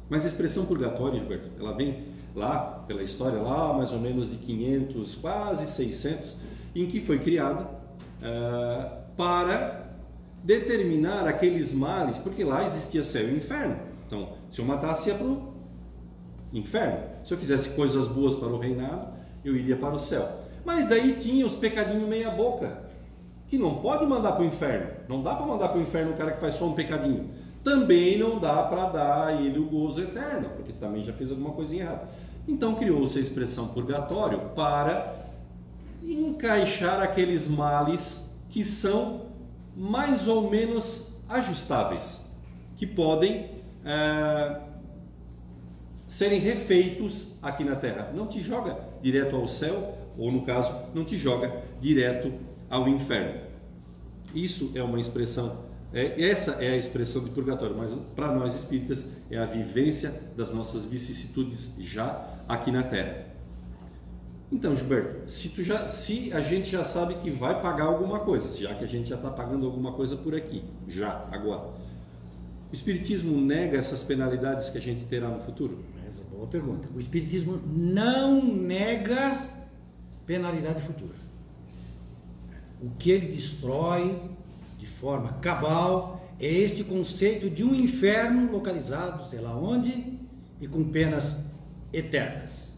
[0.09, 2.05] Mas a expressão purgatório, Gilberto, ela vem
[2.35, 6.35] lá pela história, lá mais ou menos de 500, quase 600,
[6.75, 9.95] em que foi criada uh, para
[10.43, 13.77] determinar aqueles males, porque lá existia céu e inferno.
[14.07, 15.53] Então, se eu matasse, ia para o
[16.53, 17.03] inferno.
[17.23, 20.39] Se eu fizesse coisas boas para o reinado, eu iria para o céu.
[20.65, 22.83] Mas daí tinha os pecadinhos meia boca,
[23.49, 24.91] que não pode mandar para o inferno.
[25.07, 27.29] Não dá para mandar para o inferno o cara que faz só um pecadinho.
[27.63, 31.51] Também não dá para dar a ele o gozo eterno, porque também já fez alguma
[31.51, 32.07] coisa errada.
[32.47, 35.15] Então criou-se a expressão purgatório para
[36.03, 39.25] encaixar aqueles males que são
[39.75, 42.21] mais ou menos ajustáveis,
[42.77, 43.49] que podem
[43.83, 44.61] é,
[46.07, 48.11] serem refeitos aqui na Terra.
[48.13, 52.33] Não te joga direto ao céu, ou no caso, não te joga direto
[52.69, 53.41] ao inferno.
[54.33, 59.07] Isso é uma expressão, é, essa é a expressão de purgatório, mas para nós espíritas
[59.29, 63.27] é a vivência das nossas vicissitudes já aqui na Terra.
[64.51, 68.55] Então, Gilberto, se, tu já, se a gente já sabe que vai pagar alguma coisa,
[68.59, 71.69] já que a gente já está pagando alguma coisa por aqui, já, agora,
[72.71, 75.83] o Espiritismo nega essas penalidades que a gente terá no futuro?
[76.07, 76.87] Essa é uma boa pergunta.
[76.95, 79.39] O Espiritismo não nega
[80.25, 81.28] penalidade futura.
[82.81, 84.21] O que ele destrói
[84.77, 90.17] de forma cabal é este conceito de um inferno localizado, sei lá onde,
[90.61, 91.37] e com penas
[91.91, 92.73] eternas.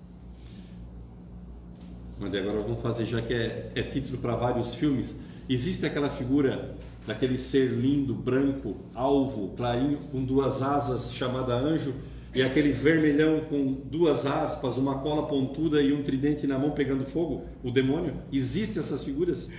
[2.20, 5.16] Mas agora vamos fazer, já que é, é título para vários filmes,
[5.50, 6.76] existe aquela figura
[7.06, 11.94] daquele ser lindo, branco, alvo, clarinho, com duas asas, chamada anjo,
[12.34, 17.06] e aquele vermelhão com duas aspas, uma cola pontuda e um tridente na mão pegando
[17.06, 18.14] fogo, o demônio?
[18.32, 19.50] Existem essas figuras?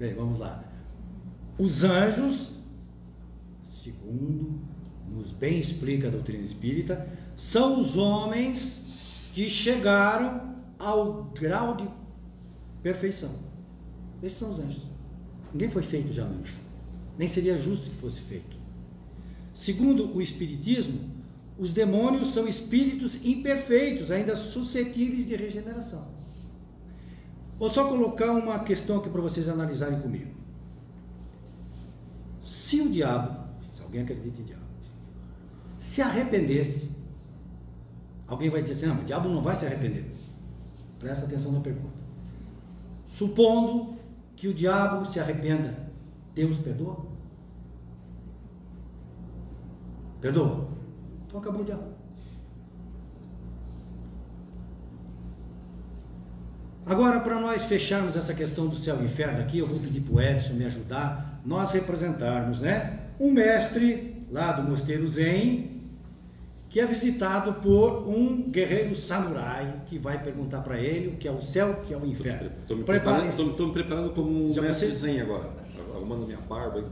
[0.00, 0.64] Bem, vamos lá.
[1.58, 2.52] Os anjos,
[3.60, 4.58] segundo
[5.10, 8.86] nos bem explica a doutrina espírita, são os homens
[9.34, 11.86] que chegaram ao grau de
[12.82, 13.30] perfeição.
[14.22, 14.86] Esses são os anjos.
[15.52, 16.56] Ninguém foi feito já anjo.
[17.18, 18.56] Nem seria justo que fosse feito.
[19.52, 21.10] Segundo o Espiritismo,
[21.58, 26.19] os demônios são espíritos imperfeitos, ainda suscetíveis de regeneração.
[27.60, 30.34] Vou só colocar uma questão aqui para vocês analisarem comigo.
[32.40, 33.38] Se o diabo,
[33.70, 34.64] se alguém acredita em diabo,
[35.76, 36.90] se arrependesse,
[38.26, 40.10] alguém vai dizer assim: não, o diabo não vai se arrepender.
[40.98, 42.00] Presta atenção na pergunta.
[43.04, 43.94] Supondo
[44.34, 45.86] que o diabo se arrependa,
[46.34, 47.04] Deus perdoa?
[50.18, 50.66] Perdoa?
[51.26, 51.99] Então acabou o diabo.
[56.86, 60.14] Agora, para nós fecharmos essa questão do céu e inferno aqui, eu vou pedir para
[60.14, 63.00] o Edson me ajudar, nós representarmos, né?
[63.18, 65.82] Um mestre lá do Mosteiro Zen,
[66.68, 71.30] que é visitado por um guerreiro samurai, que vai perguntar para ele o que é
[71.30, 72.50] o céu, o que é o inferno.
[72.62, 74.94] Estou me, preparando, tô, tô me preparando como um Já mestre você...
[74.94, 75.50] Zen agora,
[75.94, 76.84] arrumando minha barba.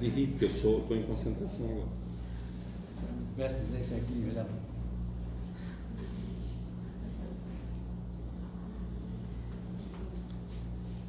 [0.00, 1.88] Rir, porque eu estou em concentração agora.
[3.36, 4.63] Mestre Zen certinho, olha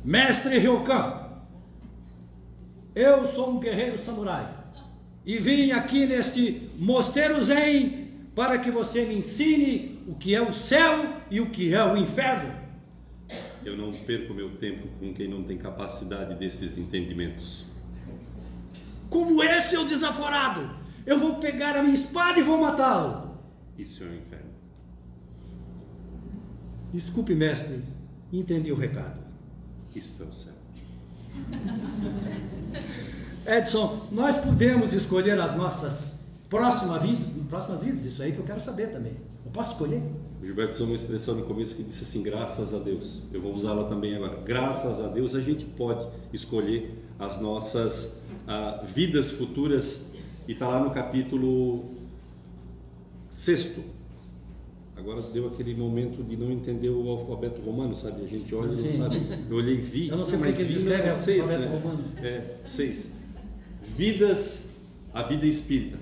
[0.06, 1.32] Mestre Ryokan,
[2.93, 4.56] eu sou um guerreiro samurai
[5.26, 10.53] e vim aqui neste mosteiro Zen para que você me ensine o que é o
[10.53, 12.53] céu e o que é o inferno.
[13.66, 17.66] Eu não perco meu tempo com quem não tem capacidade desses entendimentos.
[19.10, 20.70] Como é, seu desaforado?
[21.03, 23.39] Eu vou pegar a minha espada e vou matá-lo.
[23.76, 24.51] Isso é o inferno.
[26.93, 27.82] Desculpe, mestre,
[28.32, 29.24] entendi o recado.
[29.96, 30.54] Isto é o céu.
[33.48, 36.16] Edson, nós podemos escolher as nossas
[36.50, 39.14] próximas vidas, próximas vidas, isso aí que eu quero saber também.
[39.46, 40.02] Eu posso escolher?
[40.41, 43.24] O Gilberto usou uma expressão no começo que disse assim, graças a Deus.
[43.32, 44.41] Eu vou usá-la também agora.
[44.43, 48.06] Graças a Deus a gente pode escolher as nossas
[48.48, 50.02] uh, vidas futuras
[50.48, 51.86] e está lá no capítulo
[53.30, 53.82] sexto
[54.98, 58.24] Agora deu aquele momento de não entender o alfabeto romano, sabe?
[58.24, 59.22] A gente olha e não sabe.
[59.50, 60.08] Eu olhei vi.
[60.08, 61.78] Eu não sei mas porque que eles não é escrevem seis, alfabeto né?
[61.80, 62.04] romano.
[62.24, 63.12] É, seis.
[63.84, 64.68] Vidas,
[65.14, 65.98] a vida espírita.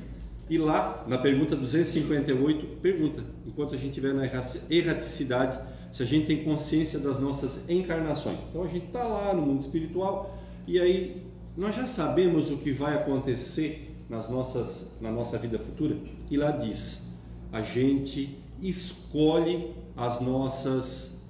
[0.50, 5.60] E lá, na pergunta 258, pergunta, enquanto a gente estiver na erra- erraticidade,
[5.92, 8.42] se a gente tem consciência das nossas encarnações.
[8.50, 10.38] Então a gente está lá no mundo espiritual
[10.68, 11.18] e aí
[11.58, 15.96] nós já sabemos o que vai acontecer nas nossas, na nossa vida futura.
[16.30, 17.04] E lá diz,
[17.52, 21.22] a gente escolhe as nossas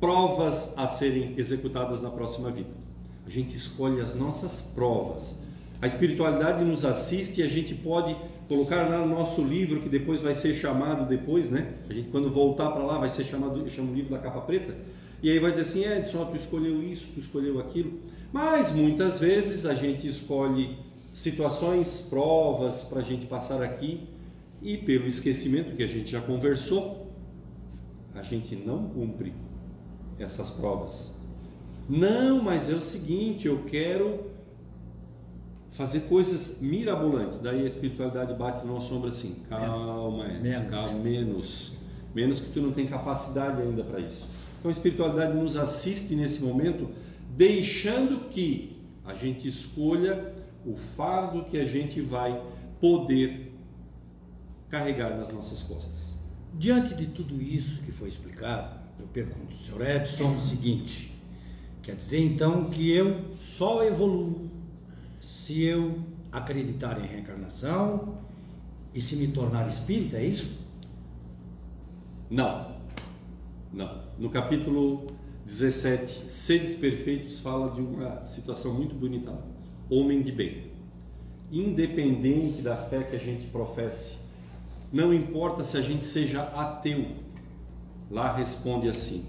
[0.00, 2.70] provas a serem executadas na próxima vida.
[3.26, 5.36] A gente escolhe as nossas provas.
[5.80, 8.16] A espiritualidade nos assiste e a gente pode
[8.48, 11.74] colocar lá no nosso livro que depois vai ser chamado depois, né?
[11.88, 14.40] A gente quando voltar para lá vai ser chamado, eu chamo o livro da capa
[14.40, 14.74] preta.
[15.22, 17.98] E aí vai dizer assim, Edson, tu escolheu isso, tu escolheu aquilo.
[18.32, 20.76] Mas muitas vezes a gente escolhe
[21.12, 24.08] situações, provas para a gente passar aqui
[24.64, 27.12] e pelo esquecimento que a gente já conversou,
[28.14, 29.34] a gente não cumpre
[30.18, 31.12] essas provas.
[31.86, 34.30] Não, mas é o seguinte, eu quero
[35.72, 37.38] fazer coisas mirabolantes.
[37.38, 40.70] Daí a espiritualidade bate no nosso ombro assim, calma, Edson, Menos.
[40.70, 41.72] calma, menos.
[42.14, 44.26] Menos que tu não tem capacidade ainda para isso.
[44.58, 46.88] Então a espiritualidade nos assiste nesse momento,
[47.36, 50.32] deixando que a gente escolha
[50.64, 52.40] o fardo que a gente vai
[52.80, 53.43] poder
[54.74, 56.16] carregar nas nossas costas.
[56.54, 59.82] Diante de tudo isso que foi explicado, eu pergunto, Sr.
[59.82, 61.14] Edson, o seguinte:
[61.80, 64.50] quer dizer então que eu só evoluo
[65.20, 66.00] se eu
[66.32, 68.18] acreditar em reencarnação
[68.92, 70.58] e se me tornar espírita, é isso?
[72.28, 72.74] Não.
[73.72, 74.02] Não.
[74.18, 75.06] No capítulo
[75.46, 79.42] 17, Seres Perfeitos fala de uma situação muito bonita lá.
[79.88, 80.72] Homem de bem.
[81.52, 84.23] Independente da fé que a gente professe,
[84.94, 87.04] não importa se a gente seja ateu.
[88.08, 89.24] Lá responde assim: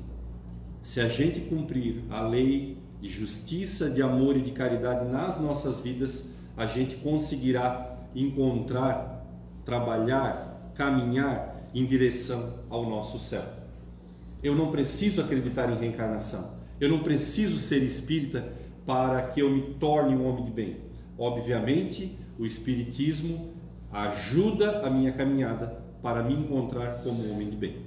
[0.80, 5.80] se a gente cumprir a lei de justiça, de amor e de caridade nas nossas
[5.80, 6.24] vidas,
[6.56, 9.26] a gente conseguirá encontrar,
[9.66, 13.44] trabalhar, caminhar em direção ao nosso céu.
[14.44, 16.60] Eu não preciso acreditar em reencarnação.
[16.80, 18.54] Eu não preciso ser espírita
[18.86, 20.78] para que eu me torne um homem de bem.
[21.18, 23.55] Obviamente, o espiritismo
[24.04, 27.78] ajuda a minha caminhada para me encontrar como um homem de bem.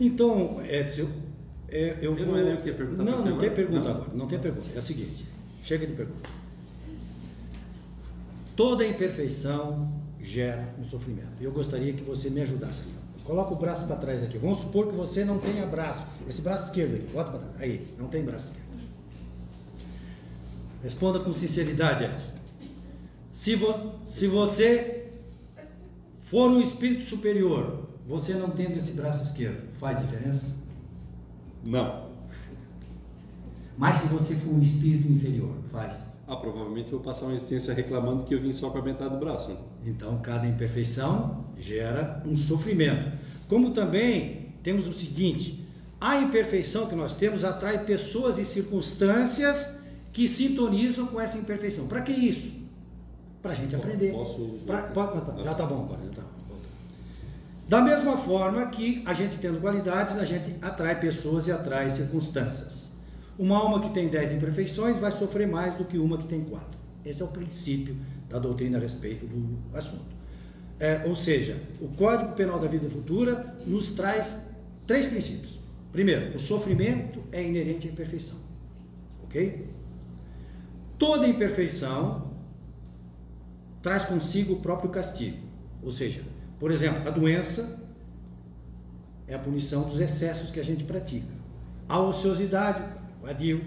[0.00, 1.08] Então, Edson, eu,
[1.68, 2.36] é, eu Eu vou.
[2.36, 3.96] não eu que ia perguntar Não, não tem pergunta Não?
[3.96, 4.10] agora.
[4.14, 4.66] Não tem pergunta.
[4.74, 5.26] É o seguinte:
[5.62, 6.28] chega de pergunta.
[8.56, 11.32] Toda imperfeição gera um sofrimento.
[11.40, 12.82] Eu gostaria que você me ajudasse.
[13.24, 14.38] Coloca o braço para trás aqui.
[14.38, 16.04] Vamos supor que você não tenha braço.
[16.28, 17.54] Esse braço esquerdo aqui, bota para trás.
[17.60, 18.68] Aí, não tem braço esquerdo.
[20.82, 22.37] Responda com sinceridade, Edson.
[23.38, 25.12] Se, vo- se você
[26.18, 30.56] for um espírito superior, você não tendo esse braço esquerdo, faz diferença?
[31.64, 32.08] Não.
[33.76, 35.98] Mas se você for um espírito inferior, faz.
[36.26, 39.14] Ah, provavelmente eu vou passar uma existência reclamando que eu vim só com a metade
[39.14, 39.56] do braço.
[39.86, 43.16] Então, cada imperfeição gera um sofrimento.
[43.46, 45.64] Como também temos o seguinte:
[46.00, 49.74] a imperfeição que nós temos atrai pessoas e circunstâncias
[50.12, 51.86] que sintonizam com essa imperfeição.
[51.86, 52.57] Para que isso?
[53.42, 54.12] Para a gente aprender.
[54.12, 56.00] Posso- Pra- pode- tá, já está bom agora.
[56.04, 56.56] Já tá bom.
[57.68, 62.90] Da mesma forma que a gente tendo qualidades, a gente atrai pessoas e atrai circunstâncias.
[63.38, 66.78] Uma alma que tem 10 imperfeições vai sofrer mais do que uma que tem 4.
[67.04, 67.96] Esse é o princípio
[68.28, 70.16] da doutrina a respeito do assunto.
[70.80, 74.40] É, ou seja, o Código Penal da Vida Futura nos traz
[74.86, 75.58] três princípios.
[75.92, 78.36] Primeiro, o sofrimento é inerente à imperfeição.
[79.24, 79.66] Ok?
[80.98, 82.27] Toda imperfeição
[83.82, 85.38] traz consigo o próprio castigo.
[85.82, 86.22] Ou seja,
[86.58, 87.78] por exemplo, a doença
[89.26, 91.32] é a punição dos excessos que a gente pratica.
[91.88, 92.82] A ociosidade,
[93.22, 93.64] vadio,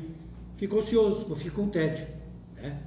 [0.57, 2.07] fica ocioso, fica com tédio.
[2.55, 2.81] Né?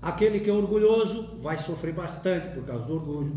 [0.00, 3.36] Aquele que é orgulhoso vai sofrer bastante por causa do orgulho.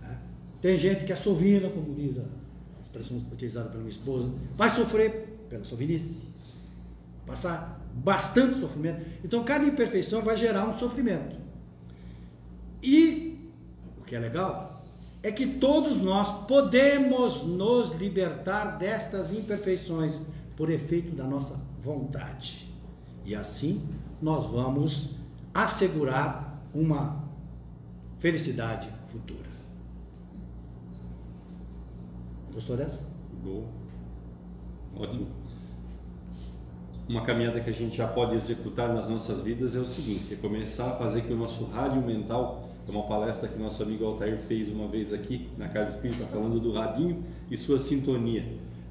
[0.00, 0.18] né?
[0.60, 2.24] Tem gente que é sovina, como diz a
[2.82, 6.24] expressão utilizada pela minha esposa, vai sofrer pela sovinice,
[7.26, 9.04] passar bastante sofrimento.
[9.24, 11.47] Então, cada imperfeição vai gerar um sofrimento.
[12.82, 13.50] E
[13.98, 14.82] o que é legal
[15.22, 20.14] é que todos nós podemos nos libertar destas imperfeições
[20.56, 22.72] por efeito da nossa vontade.
[23.24, 23.82] E assim
[24.20, 25.10] nós vamos
[25.52, 27.24] assegurar uma
[28.18, 29.48] felicidade futura.
[32.52, 33.06] Gostou dessa?
[33.42, 33.64] Boa.
[34.96, 35.28] Ótimo.
[37.08, 40.36] uma caminhada que a gente já pode executar nas nossas vidas é o seguinte: é
[40.36, 44.38] começar a fazer que o nosso rádio mental, é uma palestra que nosso amigo Altair
[44.38, 48.46] fez uma vez aqui na Casa Espírita, falando do radinho e sua sintonia,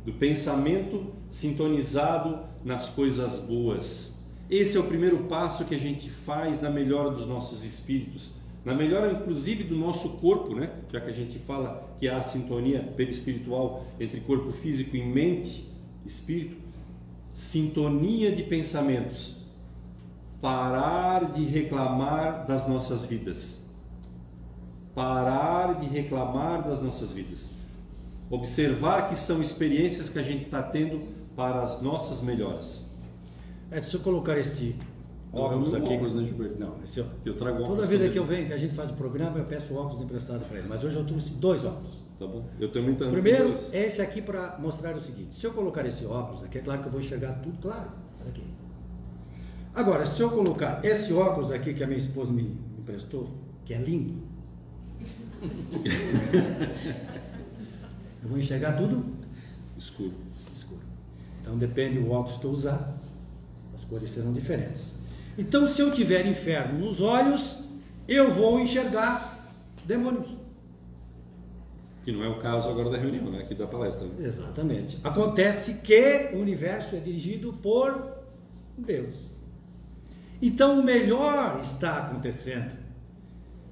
[0.05, 4.13] do pensamento sintonizado nas coisas boas.
[4.49, 8.31] Esse é o primeiro passo que a gente faz na melhora dos nossos espíritos,
[8.63, 10.71] na melhora inclusive do nosso corpo, né?
[10.91, 15.67] Já que a gente fala que há a sintonia perispiritual entre corpo físico e mente,
[16.05, 16.57] espírito,
[17.33, 19.37] sintonia de pensamentos,
[20.41, 23.66] parar de reclamar das nossas vidas.
[24.97, 27.51] Parar de reclamar das nossas vidas.
[28.31, 31.01] Observar que são experiências que a gente está tendo
[31.35, 32.83] para as nossas melhoras.
[33.69, 34.75] É, se eu colocar este
[35.31, 35.93] óculos é aqui.
[35.93, 36.59] óculos, né, Gilberto?
[36.59, 38.89] Não, esse ó- Eu trago óculos Toda vida que eu venho, que a gente faz
[38.89, 40.67] o programa, eu peço óculos emprestado para ele.
[40.67, 42.03] Mas hoje eu trouxe dois óculos.
[42.17, 42.43] Tá bom.
[42.59, 46.41] Eu também tô Primeiro, esse aqui para mostrar o seguinte: se eu colocar esse óculos
[46.41, 47.91] aqui, é claro que eu vou enxergar tudo, claro.
[48.27, 48.41] Aqui.
[49.75, 53.29] Agora, se eu colocar esse óculos aqui que a minha esposa me emprestou,
[53.63, 54.25] que é lindo,
[58.23, 59.05] eu vou enxergar tudo
[59.77, 60.13] escuro.
[60.53, 60.81] escuro.
[61.41, 62.97] Então depende do óculos que eu usar,
[63.73, 64.95] as cores serão diferentes.
[65.37, 67.59] Então, se eu tiver inferno nos olhos,
[68.07, 69.53] eu vou enxergar
[69.85, 70.35] demônios.
[72.03, 73.41] Que não é o caso agora da reunião, né?
[73.41, 74.07] Aqui da palestra.
[74.07, 74.13] né?
[74.19, 74.97] Exatamente.
[75.03, 78.17] Acontece que o universo é dirigido por
[78.77, 79.13] Deus.
[80.41, 82.71] Então o melhor está acontecendo.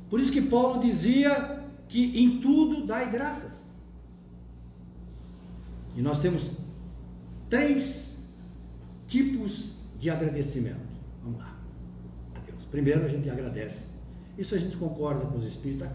[0.09, 1.54] Por isso que Paulo dizia
[1.87, 3.67] que em tudo dai graças.
[5.95, 6.53] E nós temos
[7.49, 8.17] três
[9.07, 10.79] tipos de agradecimento.
[11.23, 11.57] Vamos lá.
[12.35, 12.65] A Deus.
[12.65, 13.91] Primeiro a gente agradece.
[14.37, 15.87] Isso a gente concorda com os espíritos,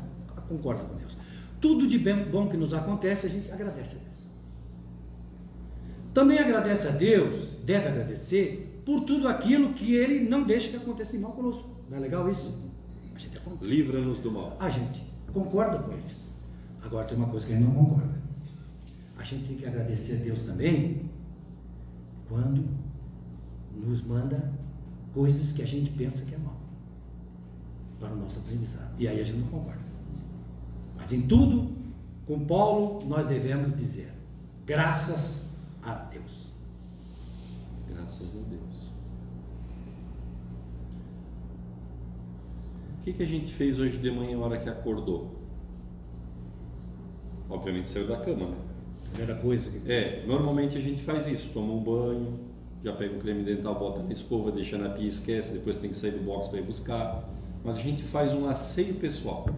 [0.48, 1.16] concorda com Deus.
[1.60, 4.10] Tudo de bem, bom que nos acontece, a gente agradece a Deus.
[6.14, 11.14] Também agradece a Deus, deve agradecer, por tudo aquilo que Ele não deixa que aconteça
[11.14, 11.68] em mal conosco.
[11.88, 12.54] Não é legal isso?
[13.14, 13.64] A gente, é.
[13.64, 14.56] Livra-nos do mal.
[14.58, 16.30] a gente concorda com eles.
[16.82, 18.20] Agora tem uma coisa que a gente não concorda.
[19.18, 21.10] A gente tem que agradecer a Deus também
[22.28, 22.64] quando
[23.74, 24.52] nos manda
[25.12, 26.56] coisas que a gente pensa que é mal
[27.98, 28.92] para o nosso aprendizado.
[28.98, 29.80] E aí a gente não concorda.
[30.96, 31.76] Mas em tudo,
[32.26, 34.12] com Paulo, nós devemos dizer:
[34.66, 35.42] graças
[35.82, 36.52] a Deus.
[37.88, 38.89] Graças a Deus.
[43.10, 45.30] Que, que a gente fez hoje de manhã, na hora que acordou?
[47.48, 48.56] Obviamente saiu da cama, né?
[49.12, 49.90] Primeira coisa que.
[49.90, 52.38] É, normalmente a gente faz isso, toma um banho,
[52.84, 55.96] já pega o creme dental, bota na escova, deixa na pia, esquece, depois tem que
[55.96, 57.28] sair do box para ir buscar.
[57.64, 59.48] Mas a gente faz um asseio pessoal.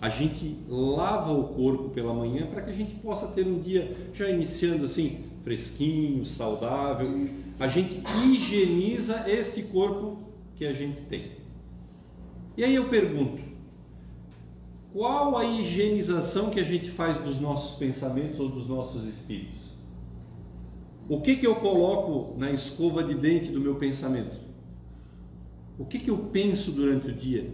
[0.00, 3.96] A gente lava o corpo pela manhã para que a gente possa ter um dia
[4.14, 7.28] já iniciando assim, fresquinho, saudável.
[7.58, 10.18] A gente higieniza este corpo
[10.56, 11.41] que a gente tem.
[12.62, 13.42] E aí eu pergunto,
[14.92, 19.72] qual a higienização que a gente faz dos nossos pensamentos ou dos nossos espíritos?
[21.08, 24.40] O que, que eu coloco na escova de dente do meu pensamento?
[25.76, 27.52] O que, que eu penso durante o dia?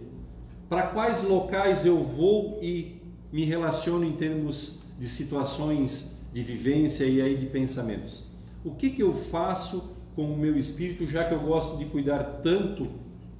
[0.69, 3.01] Para quais locais eu vou e
[3.33, 8.25] me relaciono em termos de situações de vivência e aí de pensamentos?
[8.63, 12.41] O que, que eu faço com o meu espírito, já que eu gosto de cuidar
[12.43, 12.87] tanto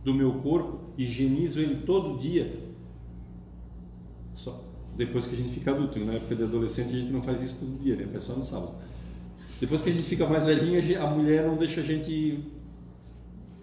[0.04, 2.60] do meu corpo, higienizo ele todo dia,
[4.34, 7.42] só depois que a gente fica adulto, na época de adolescente a gente não faz
[7.42, 8.06] isso todo dia, né?
[8.12, 8.74] faz só no sábado.
[9.62, 12.44] Depois que a gente fica mais velhinho, a mulher não deixa a gente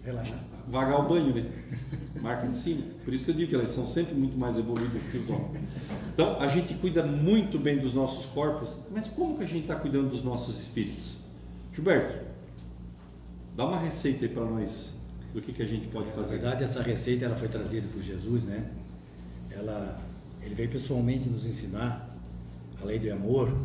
[0.03, 0.39] Relaxar.
[0.67, 1.51] vagar o banho, né?
[2.21, 2.81] Marca de cima.
[3.05, 5.61] Por isso que eu digo que elas são sempre muito mais evoluídas que os homens.
[6.11, 9.75] Então, a gente cuida muito bem dos nossos corpos, mas como que a gente está
[9.75, 11.17] cuidando dos nossos espíritos?
[11.71, 12.17] Gilberto,
[13.55, 14.96] dá uma receita aí para nós
[15.37, 16.37] do que, que a gente pode Na fazer.
[16.39, 18.65] verdade, essa receita ela foi trazida por Jesus, né?
[19.51, 20.01] Ela,
[20.41, 22.09] ele veio pessoalmente nos ensinar
[22.81, 23.55] a lei do amor.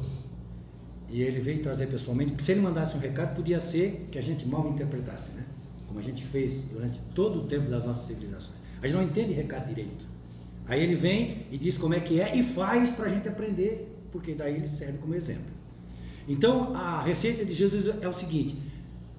[1.09, 4.23] E ele veio trazer pessoalmente, porque se ele mandasse um recado, podia ser que a
[4.23, 5.45] gente mal interpretasse, né?
[5.89, 8.57] Como a gente fez durante todo o tempo das nossas civilizações.
[8.83, 10.05] A gente não entende recado direito.
[10.67, 13.99] Aí ele vem e diz como é que é e faz para a gente aprender,
[14.11, 15.53] porque daí ele serve como exemplo.
[16.29, 18.57] Então, a receita de Jesus é o seguinte: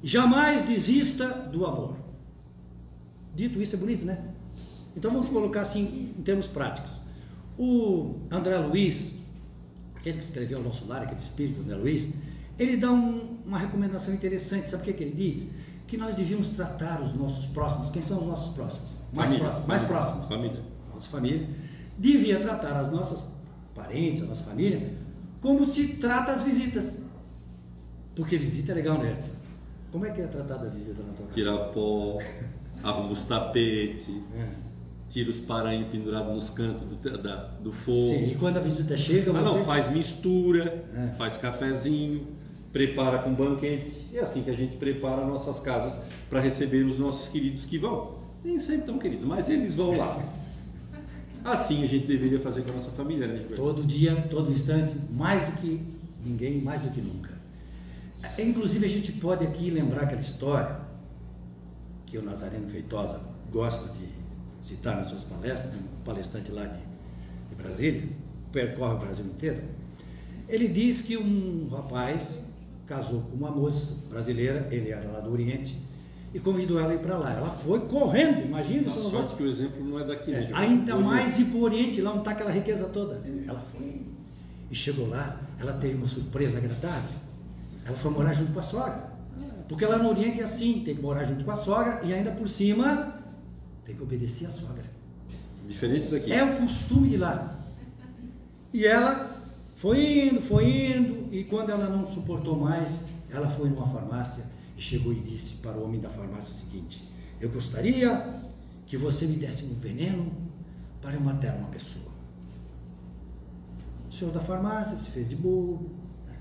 [0.03, 2.02] jamais desista do amor.
[3.35, 4.19] Dito isso é bonito, né?
[4.95, 7.01] Então vamos colocar assim em termos práticos.
[7.57, 9.13] O André Luiz,
[9.95, 12.09] aquele que escreveu o nosso lar, aquele espírito André Luiz,
[12.59, 14.69] ele dá um- uma recomendação interessante.
[14.69, 15.47] Sabe o que, que ele diz?
[15.87, 17.89] Que nós devíamos tratar os nossos próximos.
[17.89, 18.89] Quem são os nossos próximos?
[19.11, 19.67] Mais Família, próximos.
[19.67, 20.27] Mais família, próximos.
[20.27, 20.63] Família.
[20.93, 21.49] Nossa família.
[21.97, 23.23] Devia tratar as nossas
[23.75, 24.93] parentes, a nossa família,
[25.41, 26.99] como se trata as visitas.
[28.15, 29.35] Porque visita é legal, né, Edson?
[29.91, 31.35] Como é que é tratada a visita na tua casa?
[31.35, 32.17] Tira pó,
[32.83, 34.45] arruma os tapetes, É.
[35.09, 37.97] tira os parainhos pendurados nos cantos do, da- do fogo.
[38.09, 39.57] Sim, e quando a visita chega, Ah, você...
[39.57, 41.07] não, faz mistura, É.
[41.17, 42.27] faz cafezinho,
[42.71, 44.07] prepara com banquete.
[44.13, 48.21] É assim que a gente prepara nossas casas para receber os nossos queridos que vão.
[48.43, 50.19] Nem sempre tão queridos, mas eles vão lá.
[51.45, 53.61] Assim a gente deveria fazer com a nossa família, né, Gilberto?
[53.61, 55.81] Todo dia, todo instante, mais do que
[56.25, 57.31] ninguém, mais do que nunca.
[58.37, 60.77] É, Inclusive, a gente pode aqui lembrar aquela história
[62.13, 63.19] que o Nazareno Feitosa
[63.51, 64.07] gosta de
[64.61, 68.03] citar nas suas palestras, um palestrante lá de, de Brasília,
[68.51, 69.63] percorre o Brasil inteiro.
[70.47, 72.43] Ele diz que um rapaz
[72.85, 75.81] casou com uma moça brasileira, ele era lá do Oriente,
[76.35, 77.33] e convidou ela a ir para lá.
[77.33, 79.37] Ela foi correndo, imagina A esse sorte negócio.
[79.37, 81.99] que o exemplo não é daqui, né, É, ainda Olha, mais ir para o Oriente,
[81.99, 83.23] lá onde está aquela riqueza toda.
[83.47, 84.03] Ela foi.
[84.69, 87.09] E chegou lá, ela teve uma surpresa agradável.
[87.83, 89.12] Ela foi morar junto com a sogra.
[89.67, 92.31] Porque lá no Oriente é assim, tem que morar junto com a sogra e ainda
[92.31, 93.19] por cima
[93.85, 94.85] tem que obedecer a sogra.
[95.67, 96.31] Diferente daqui.
[96.31, 97.59] É o costume de lá.
[98.73, 99.41] E ela
[99.75, 104.45] foi indo, foi indo, e quando ela não suportou mais, ela foi numa farmácia
[104.77, 107.07] e chegou e disse para o homem da farmácia o seguinte:
[107.39, 108.41] Eu gostaria
[108.85, 110.31] que você me desse um veneno
[111.01, 112.11] para eu matar uma pessoa.
[114.09, 115.89] O senhor da farmácia se fez de bobo.
[116.27, 116.35] né?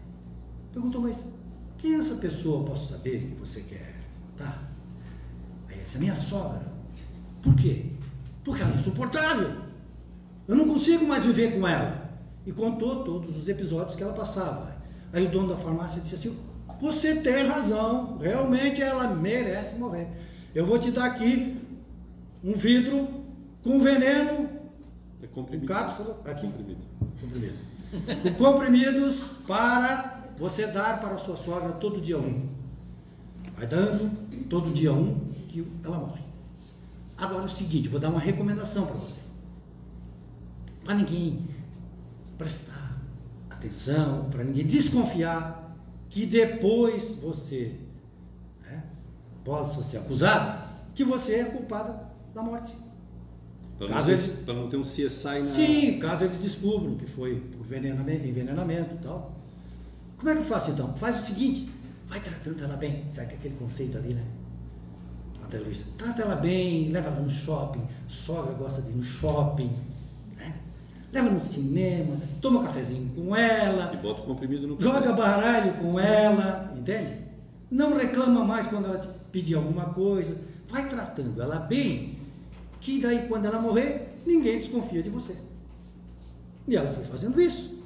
[0.73, 1.29] Perguntou, mas
[1.83, 2.65] quem é essa pessoa?
[2.65, 3.95] Posso saber que você quer
[4.31, 4.71] matar?
[5.69, 6.63] Aí ele disse, minha sogra.
[7.43, 7.87] Por quê?
[8.45, 9.51] Porque ela é insuportável.
[10.47, 12.09] Eu não consigo mais viver com ela.
[12.47, 14.75] E contou todos os episódios que ela passava.
[15.13, 16.37] Aí o dono da farmácia disse assim:
[16.81, 20.09] Você tem razão, realmente ela merece morrer.
[20.55, 21.57] Eu vou te dar aqui
[22.45, 23.09] um vidro
[23.63, 24.49] com veneno,
[25.23, 25.67] É com comprimido.
[25.69, 26.81] cápsula, aqui, Comprimido.
[27.21, 27.55] comprimido.
[28.23, 32.49] Com comprimidos para você dar para a sua sogra todo dia um.
[33.57, 34.11] Vai dando
[34.49, 36.23] todo dia um que ela morre.
[37.17, 39.21] Agora é o seguinte, vou dar uma recomendação para você.
[40.85, 41.47] Para ninguém
[42.37, 42.97] prestar
[43.51, 45.77] atenção, para ninguém desconfiar
[46.09, 47.77] que depois você
[48.63, 48.83] né,
[49.45, 52.75] possa ser acusada que você é culpada da morte.
[53.79, 55.41] Para não, Caso eles- não ter um CSI na.
[55.41, 59.33] Sim, caso eles descubram que foi por envenenamento, envenenamento e tal.
[60.23, 60.95] Como é que eu faço então?
[60.95, 61.69] Faz o seguinte,
[62.07, 63.05] vai tratando ela bem.
[63.09, 64.23] Sabe aquele conceito ali, né?
[65.45, 67.83] André Luiz, trata ela bem, leva ela no shopping.
[68.07, 69.73] Sogra gosta de ir no shopping.
[70.37, 70.55] Né?
[71.13, 75.73] Leva no cinema, toma um cafezinho com ela, E bota o comprimido no joga baralho
[75.79, 77.17] com ela, entende?
[77.69, 80.37] Não reclama mais quando ela te pedir alguma coisa.
[80.69, 82.17] Vai tratando ela bem,
[82.81, 85.37] que daí quando ela morrer, ninguém desconfia de você.
[86.69, 87.77] E ela foi fazendo isso,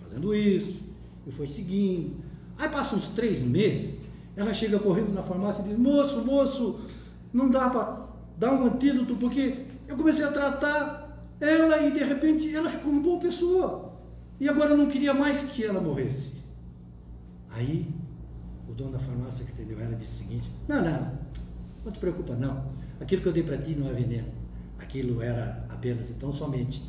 [0.00, 0.88] fazendo isso,
[1.26, 2.16] e foi seguindo.
[2.58, 3.98] Aí passa uns três meses,
[4.36, 6.80] ela chega correndo na farmácia e diz, moço, moço,
[7.32, 8.06] não dá para
[8.38, 13.02] dar um antídoto, porque eu comecei a tratar ela e de repente ela ficou uma
[13.02, 13.92] boa pessoa.
[14.38, 16.32] E agora eu não queria mais que ela morresse.
[17.50, 17.86] Aí
[18.68, 21.18] o dono da farmácia que atendeu ela disse o seguinte: Não, não,
[21.84, 22.64] não te preocupa não.
[23.00, 24.28] Aquilo que eu dei para ti não é veneno.
[24.78, 26.84] Aquilo era apenas então somente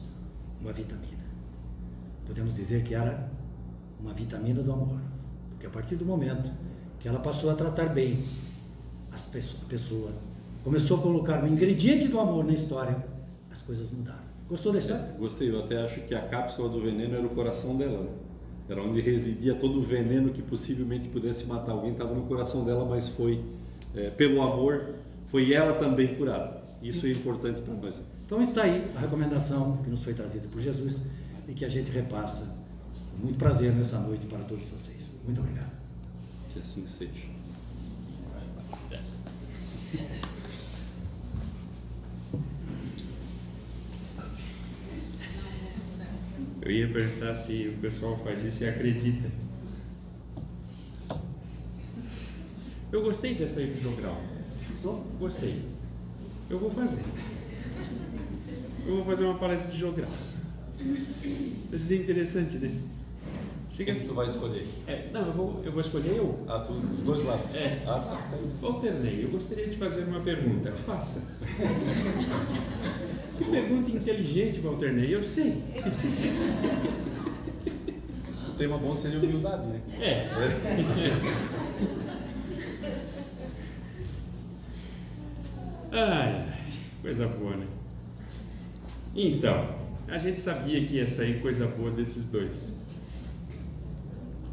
[0.62, 1.24] uma vitamina.
[2.26, 3.31] Podemos dizer que era
[4.02, 5.00] uma vitamina do amor.
[5.50, 6.52] Porque a partir do momento
[7.00, 8.24] que ela passou a tratar bem
[9.12, 10.12] as pessoas, a pessoa,
[10.64, 13.06] começou a colocar o ingrediente do amor na história,
[13.52, 14.20] as coisas mudaram.
[14.48, 15.14] Gostou da história?
[15.16, 18.10] É, gostei, eu até acho que a cápsula do veneno era o coração dela, né?
[18.70, 22.86] Era onde residia todo o veneno que possivelmente pudesse matar alguém, estava no coração dela,
[22.86, 23.44] mas foi
[23.96, 24.96] é, pelo amor,
[25.26, 26.62] foi ela também curada.
[26.82, 28.02] Isso é importante para nós.
[28.26, 31.02] Então está aí a recomendação que nos foi trazida por Jesus
[31.48, 32.61] e que a gente repassa
[33.20, 35.10] muito prazer nessa noite para todos vocês.
[35.26, 35.72] Muito obrigado.
[36.54, 37.32] Que assim seja.
[46.62, 49.30] Eu ia perguntar se o pessoal faz isso e acredita.
[52.92, 54.22] Eu gostei dessa jogral.
[55.20, 55.62] Gostei.
[56.50, 57.04] Eu vou fazer.
[58.86, 60.12] Eu vou fazer uma palestra de jogral.
[60.78, 62.72] Vai dizer interessante, né?
[63.72, 64.08] Chega assim.
[64.14, 64.68] vai escolher?
[64.86, 66.38] É, não, eu vou, eu vou escolher eu.
[66.48, 67.56] Ah, tu, os dois lados.
[67.56, 67.82] É.
[67.88, 68.22] Ah, tá.
[68.68, 70.72] Alternei, eu gostaria de fazer uma pergunta.
[70.86, 71.22] Faça.
[73.42, 75.64] Que pergunta inteligente, Walternei, eu sei.
[78.48, 79.82] O tema bom seria humildade, né?
[80.00, 80.28] É.
[85.92, 86.46] Ai, ai,
[87.02, 87.66] coisa boa, né?
[89.16, 89.76] Então,
[90.08, 92.78] a gente sabia que ia sair coisa boa desses dois.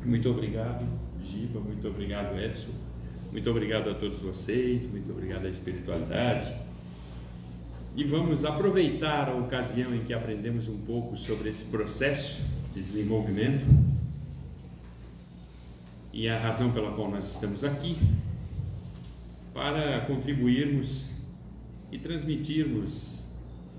[0.08, 0.86] Muito obrigado,
[1.22, 2.70] Giba, muito obrigado, Edson.
[3.30, 6.50] Muito obrigado a todos vocês, muito obrigado à espiritualidade.
[7.94, 12.40] E vamos aproveitar a ocasião em que aprendemos um pouco sobre esse processo
[12.72, 13.66] de desenvolvimento
[16.10, 17.98] e a razão pela qual nós estamos aqui
[19.52, 21.12] para contribuirmos
[21.92, 23.28] e transmitirmos,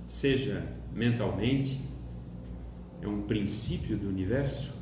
[0.05, 0.63] seja
[0.93, 1.81] mentalmente,
[3.01, 4.77] é um princípio do universo,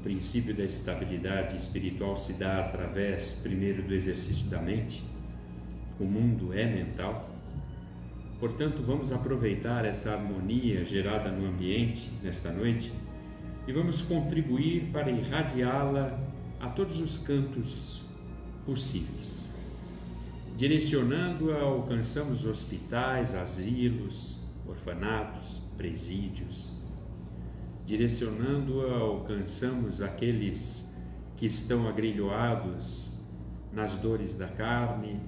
[0.00, 5.02] o princípio da estabilidade espiritual se dá através, primeiro, do exercício da mente.
[5.98, 7.28] O mundo é mental.
[8.38, 12.90] Portanto, vamos aproveitar essa harmonia gerada no ambiente nesta noite
[13.68, 16.18] e vamos contribuir para irradiá-la
[16.60, 18.06] a todos os cantos
[18.64, 19.52] possíveis.
[20.56, 26.79] Direcionando-a, alcançamos hospitais, asilos, orfanatos, presídios.
[27.90, 30.88] Direcionando-a, alcançamos aqueles
[31.36, 33.10] que estão agrilhoados
[33.72, 35.20] nas dores da carne,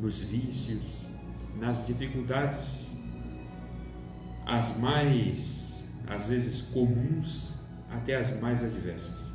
[0.00, 1.10] nos vícios,
[1.60, 2.96] nas dificuldades,
[4.46, 7.54] as mais, às vezes, comuns,
[7.90, 9.34] até as mais adversas.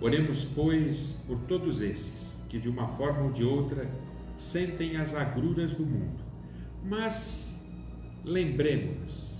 [0.00, 3.90] Oremos, pois, por todos esses que de uma forma ou de outra
[4.36, 6.22] sentem as agruras do mundo.
[6.84, 7.66] Mas
[8.24, 9.37] lembremos-nos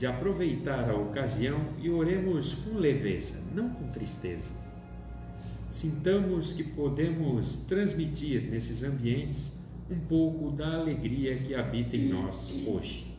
[0.00, 4.54] de aproveitar a ocasião e oremos com leveza, não com tristeza.
[5.68, 13.09] Sintamos que podemos transmitir nesses ambientes um pouco da alegria que habita em nós hoje.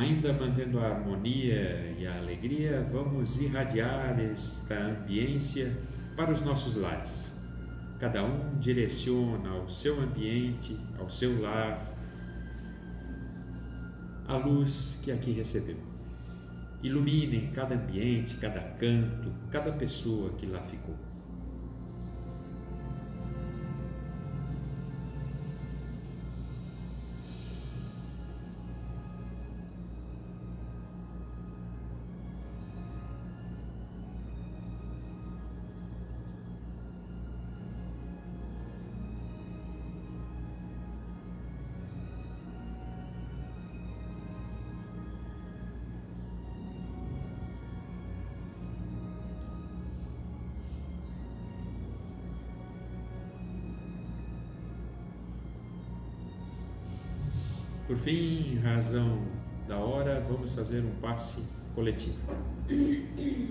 [0.00, 5.76] Ainda mantendo a harmonia e a alegria, vamos irradiar esta ambiência
[6.16, 7.38] para os nossos lares.
[7.98, 11.86] Cada um direciona ao seu ambiente, ao seu lar,
[14.26, 15.76] a luz que aqui recebeu.
[16.82, 21.09] Iluminem cada ambiente, cada canto, cada pessoa que lá ficou.
[58.80, 59.22] Razão
[59.68, 61.42] da hora, vamos fazer um passe
[61.74, 62.16] coletivo.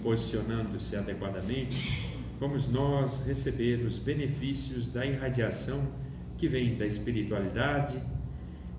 [0.02, 5.88] Posicionando-se adequadamente, vamos nós receber os benefícios da irradiação
[6.36, 8.02] que vem da espiritualidade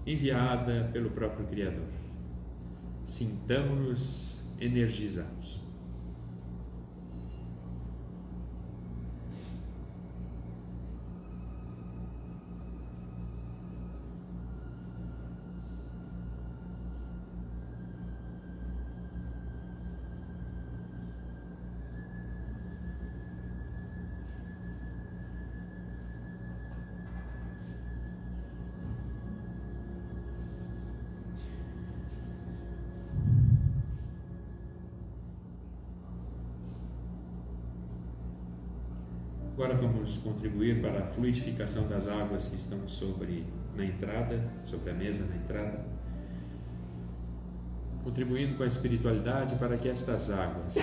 [0.04, 1.86] enviada pelo próprio Criador.
[3.04, 5.62] Sintamos-nos energizados.
[39.60, 43.44] Agora vamos contribuir para a fluidificação das águas que estão sobre
[43.76, 45.84] na entrada, sobre a mesa na entrada,
[48.02, 50.78] contribuindo com a espiritualidade para que estas águas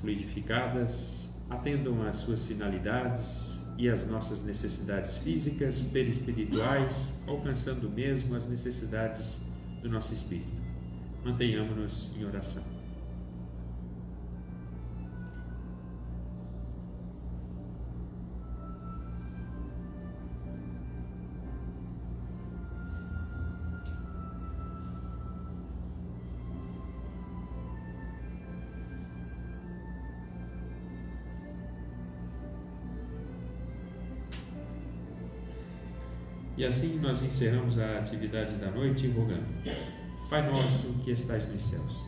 [0.00, 9.40] fluidificadas atendam às suas finalidades e às nossas necessidades físicas, perispirituais, alcançando mesmo as necessidades
[9.82, 10.52] do nosso espírito.
[11.24, 12.71] Mantenhamos-nos em oração.
[36.62, 39.48] E assim nós encerramos a atividade da noite rogando:
[40.30, 42.06] Pai nosso que estais nos céus,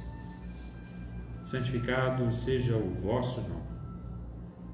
[1.42, 3.66] santificado seja o vosso nome.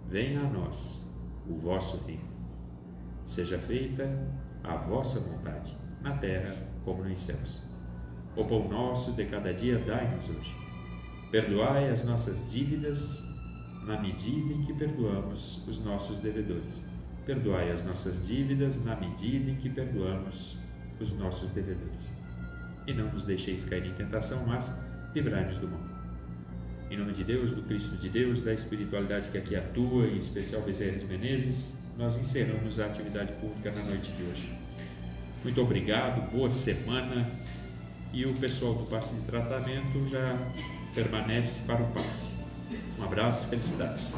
[0.06, 1.10] Venha a nós
[1.48, 2.28] o vosso reino.
[3.24, 4.06] Seja feita
[4.64, 6.54] a vossa vontade, na terra
[6.84, 7.62] como nos céus.
[8.36, 10.54] O pão nosso de cada dia dai-nos hoje.
[11.30, 13.24] Perdoai as nossas dívidas
[13.86, 16.84] na medida em que perdoamos os nossos devedores.
[17.26, 20.58] Perdoai as nossas dívidas na medida em que perdoamos
[20.98, 22.14] os nossos devedores.
[22.86, 24.76] E não nos deixeis cair em tentação, mas
[25.14, 25.80] livrai-nos do mal.
[26.90, 30.62] Em nome de Deus, do Cristo de Deus, da espiritualidade que aqui atua, em especial
[30.62, 34.52] Bezerra de Menezes, nós encerramos a atividade pública na noite de hoje.
[35.44, 37.30] Muito obrigado, boa semana.
[38.12, 40.36] E o pessoal do passe de tratamento já
[40.94, 42.32] permanece para o passe.
[42.98, 44.14] Um abraço felicidades.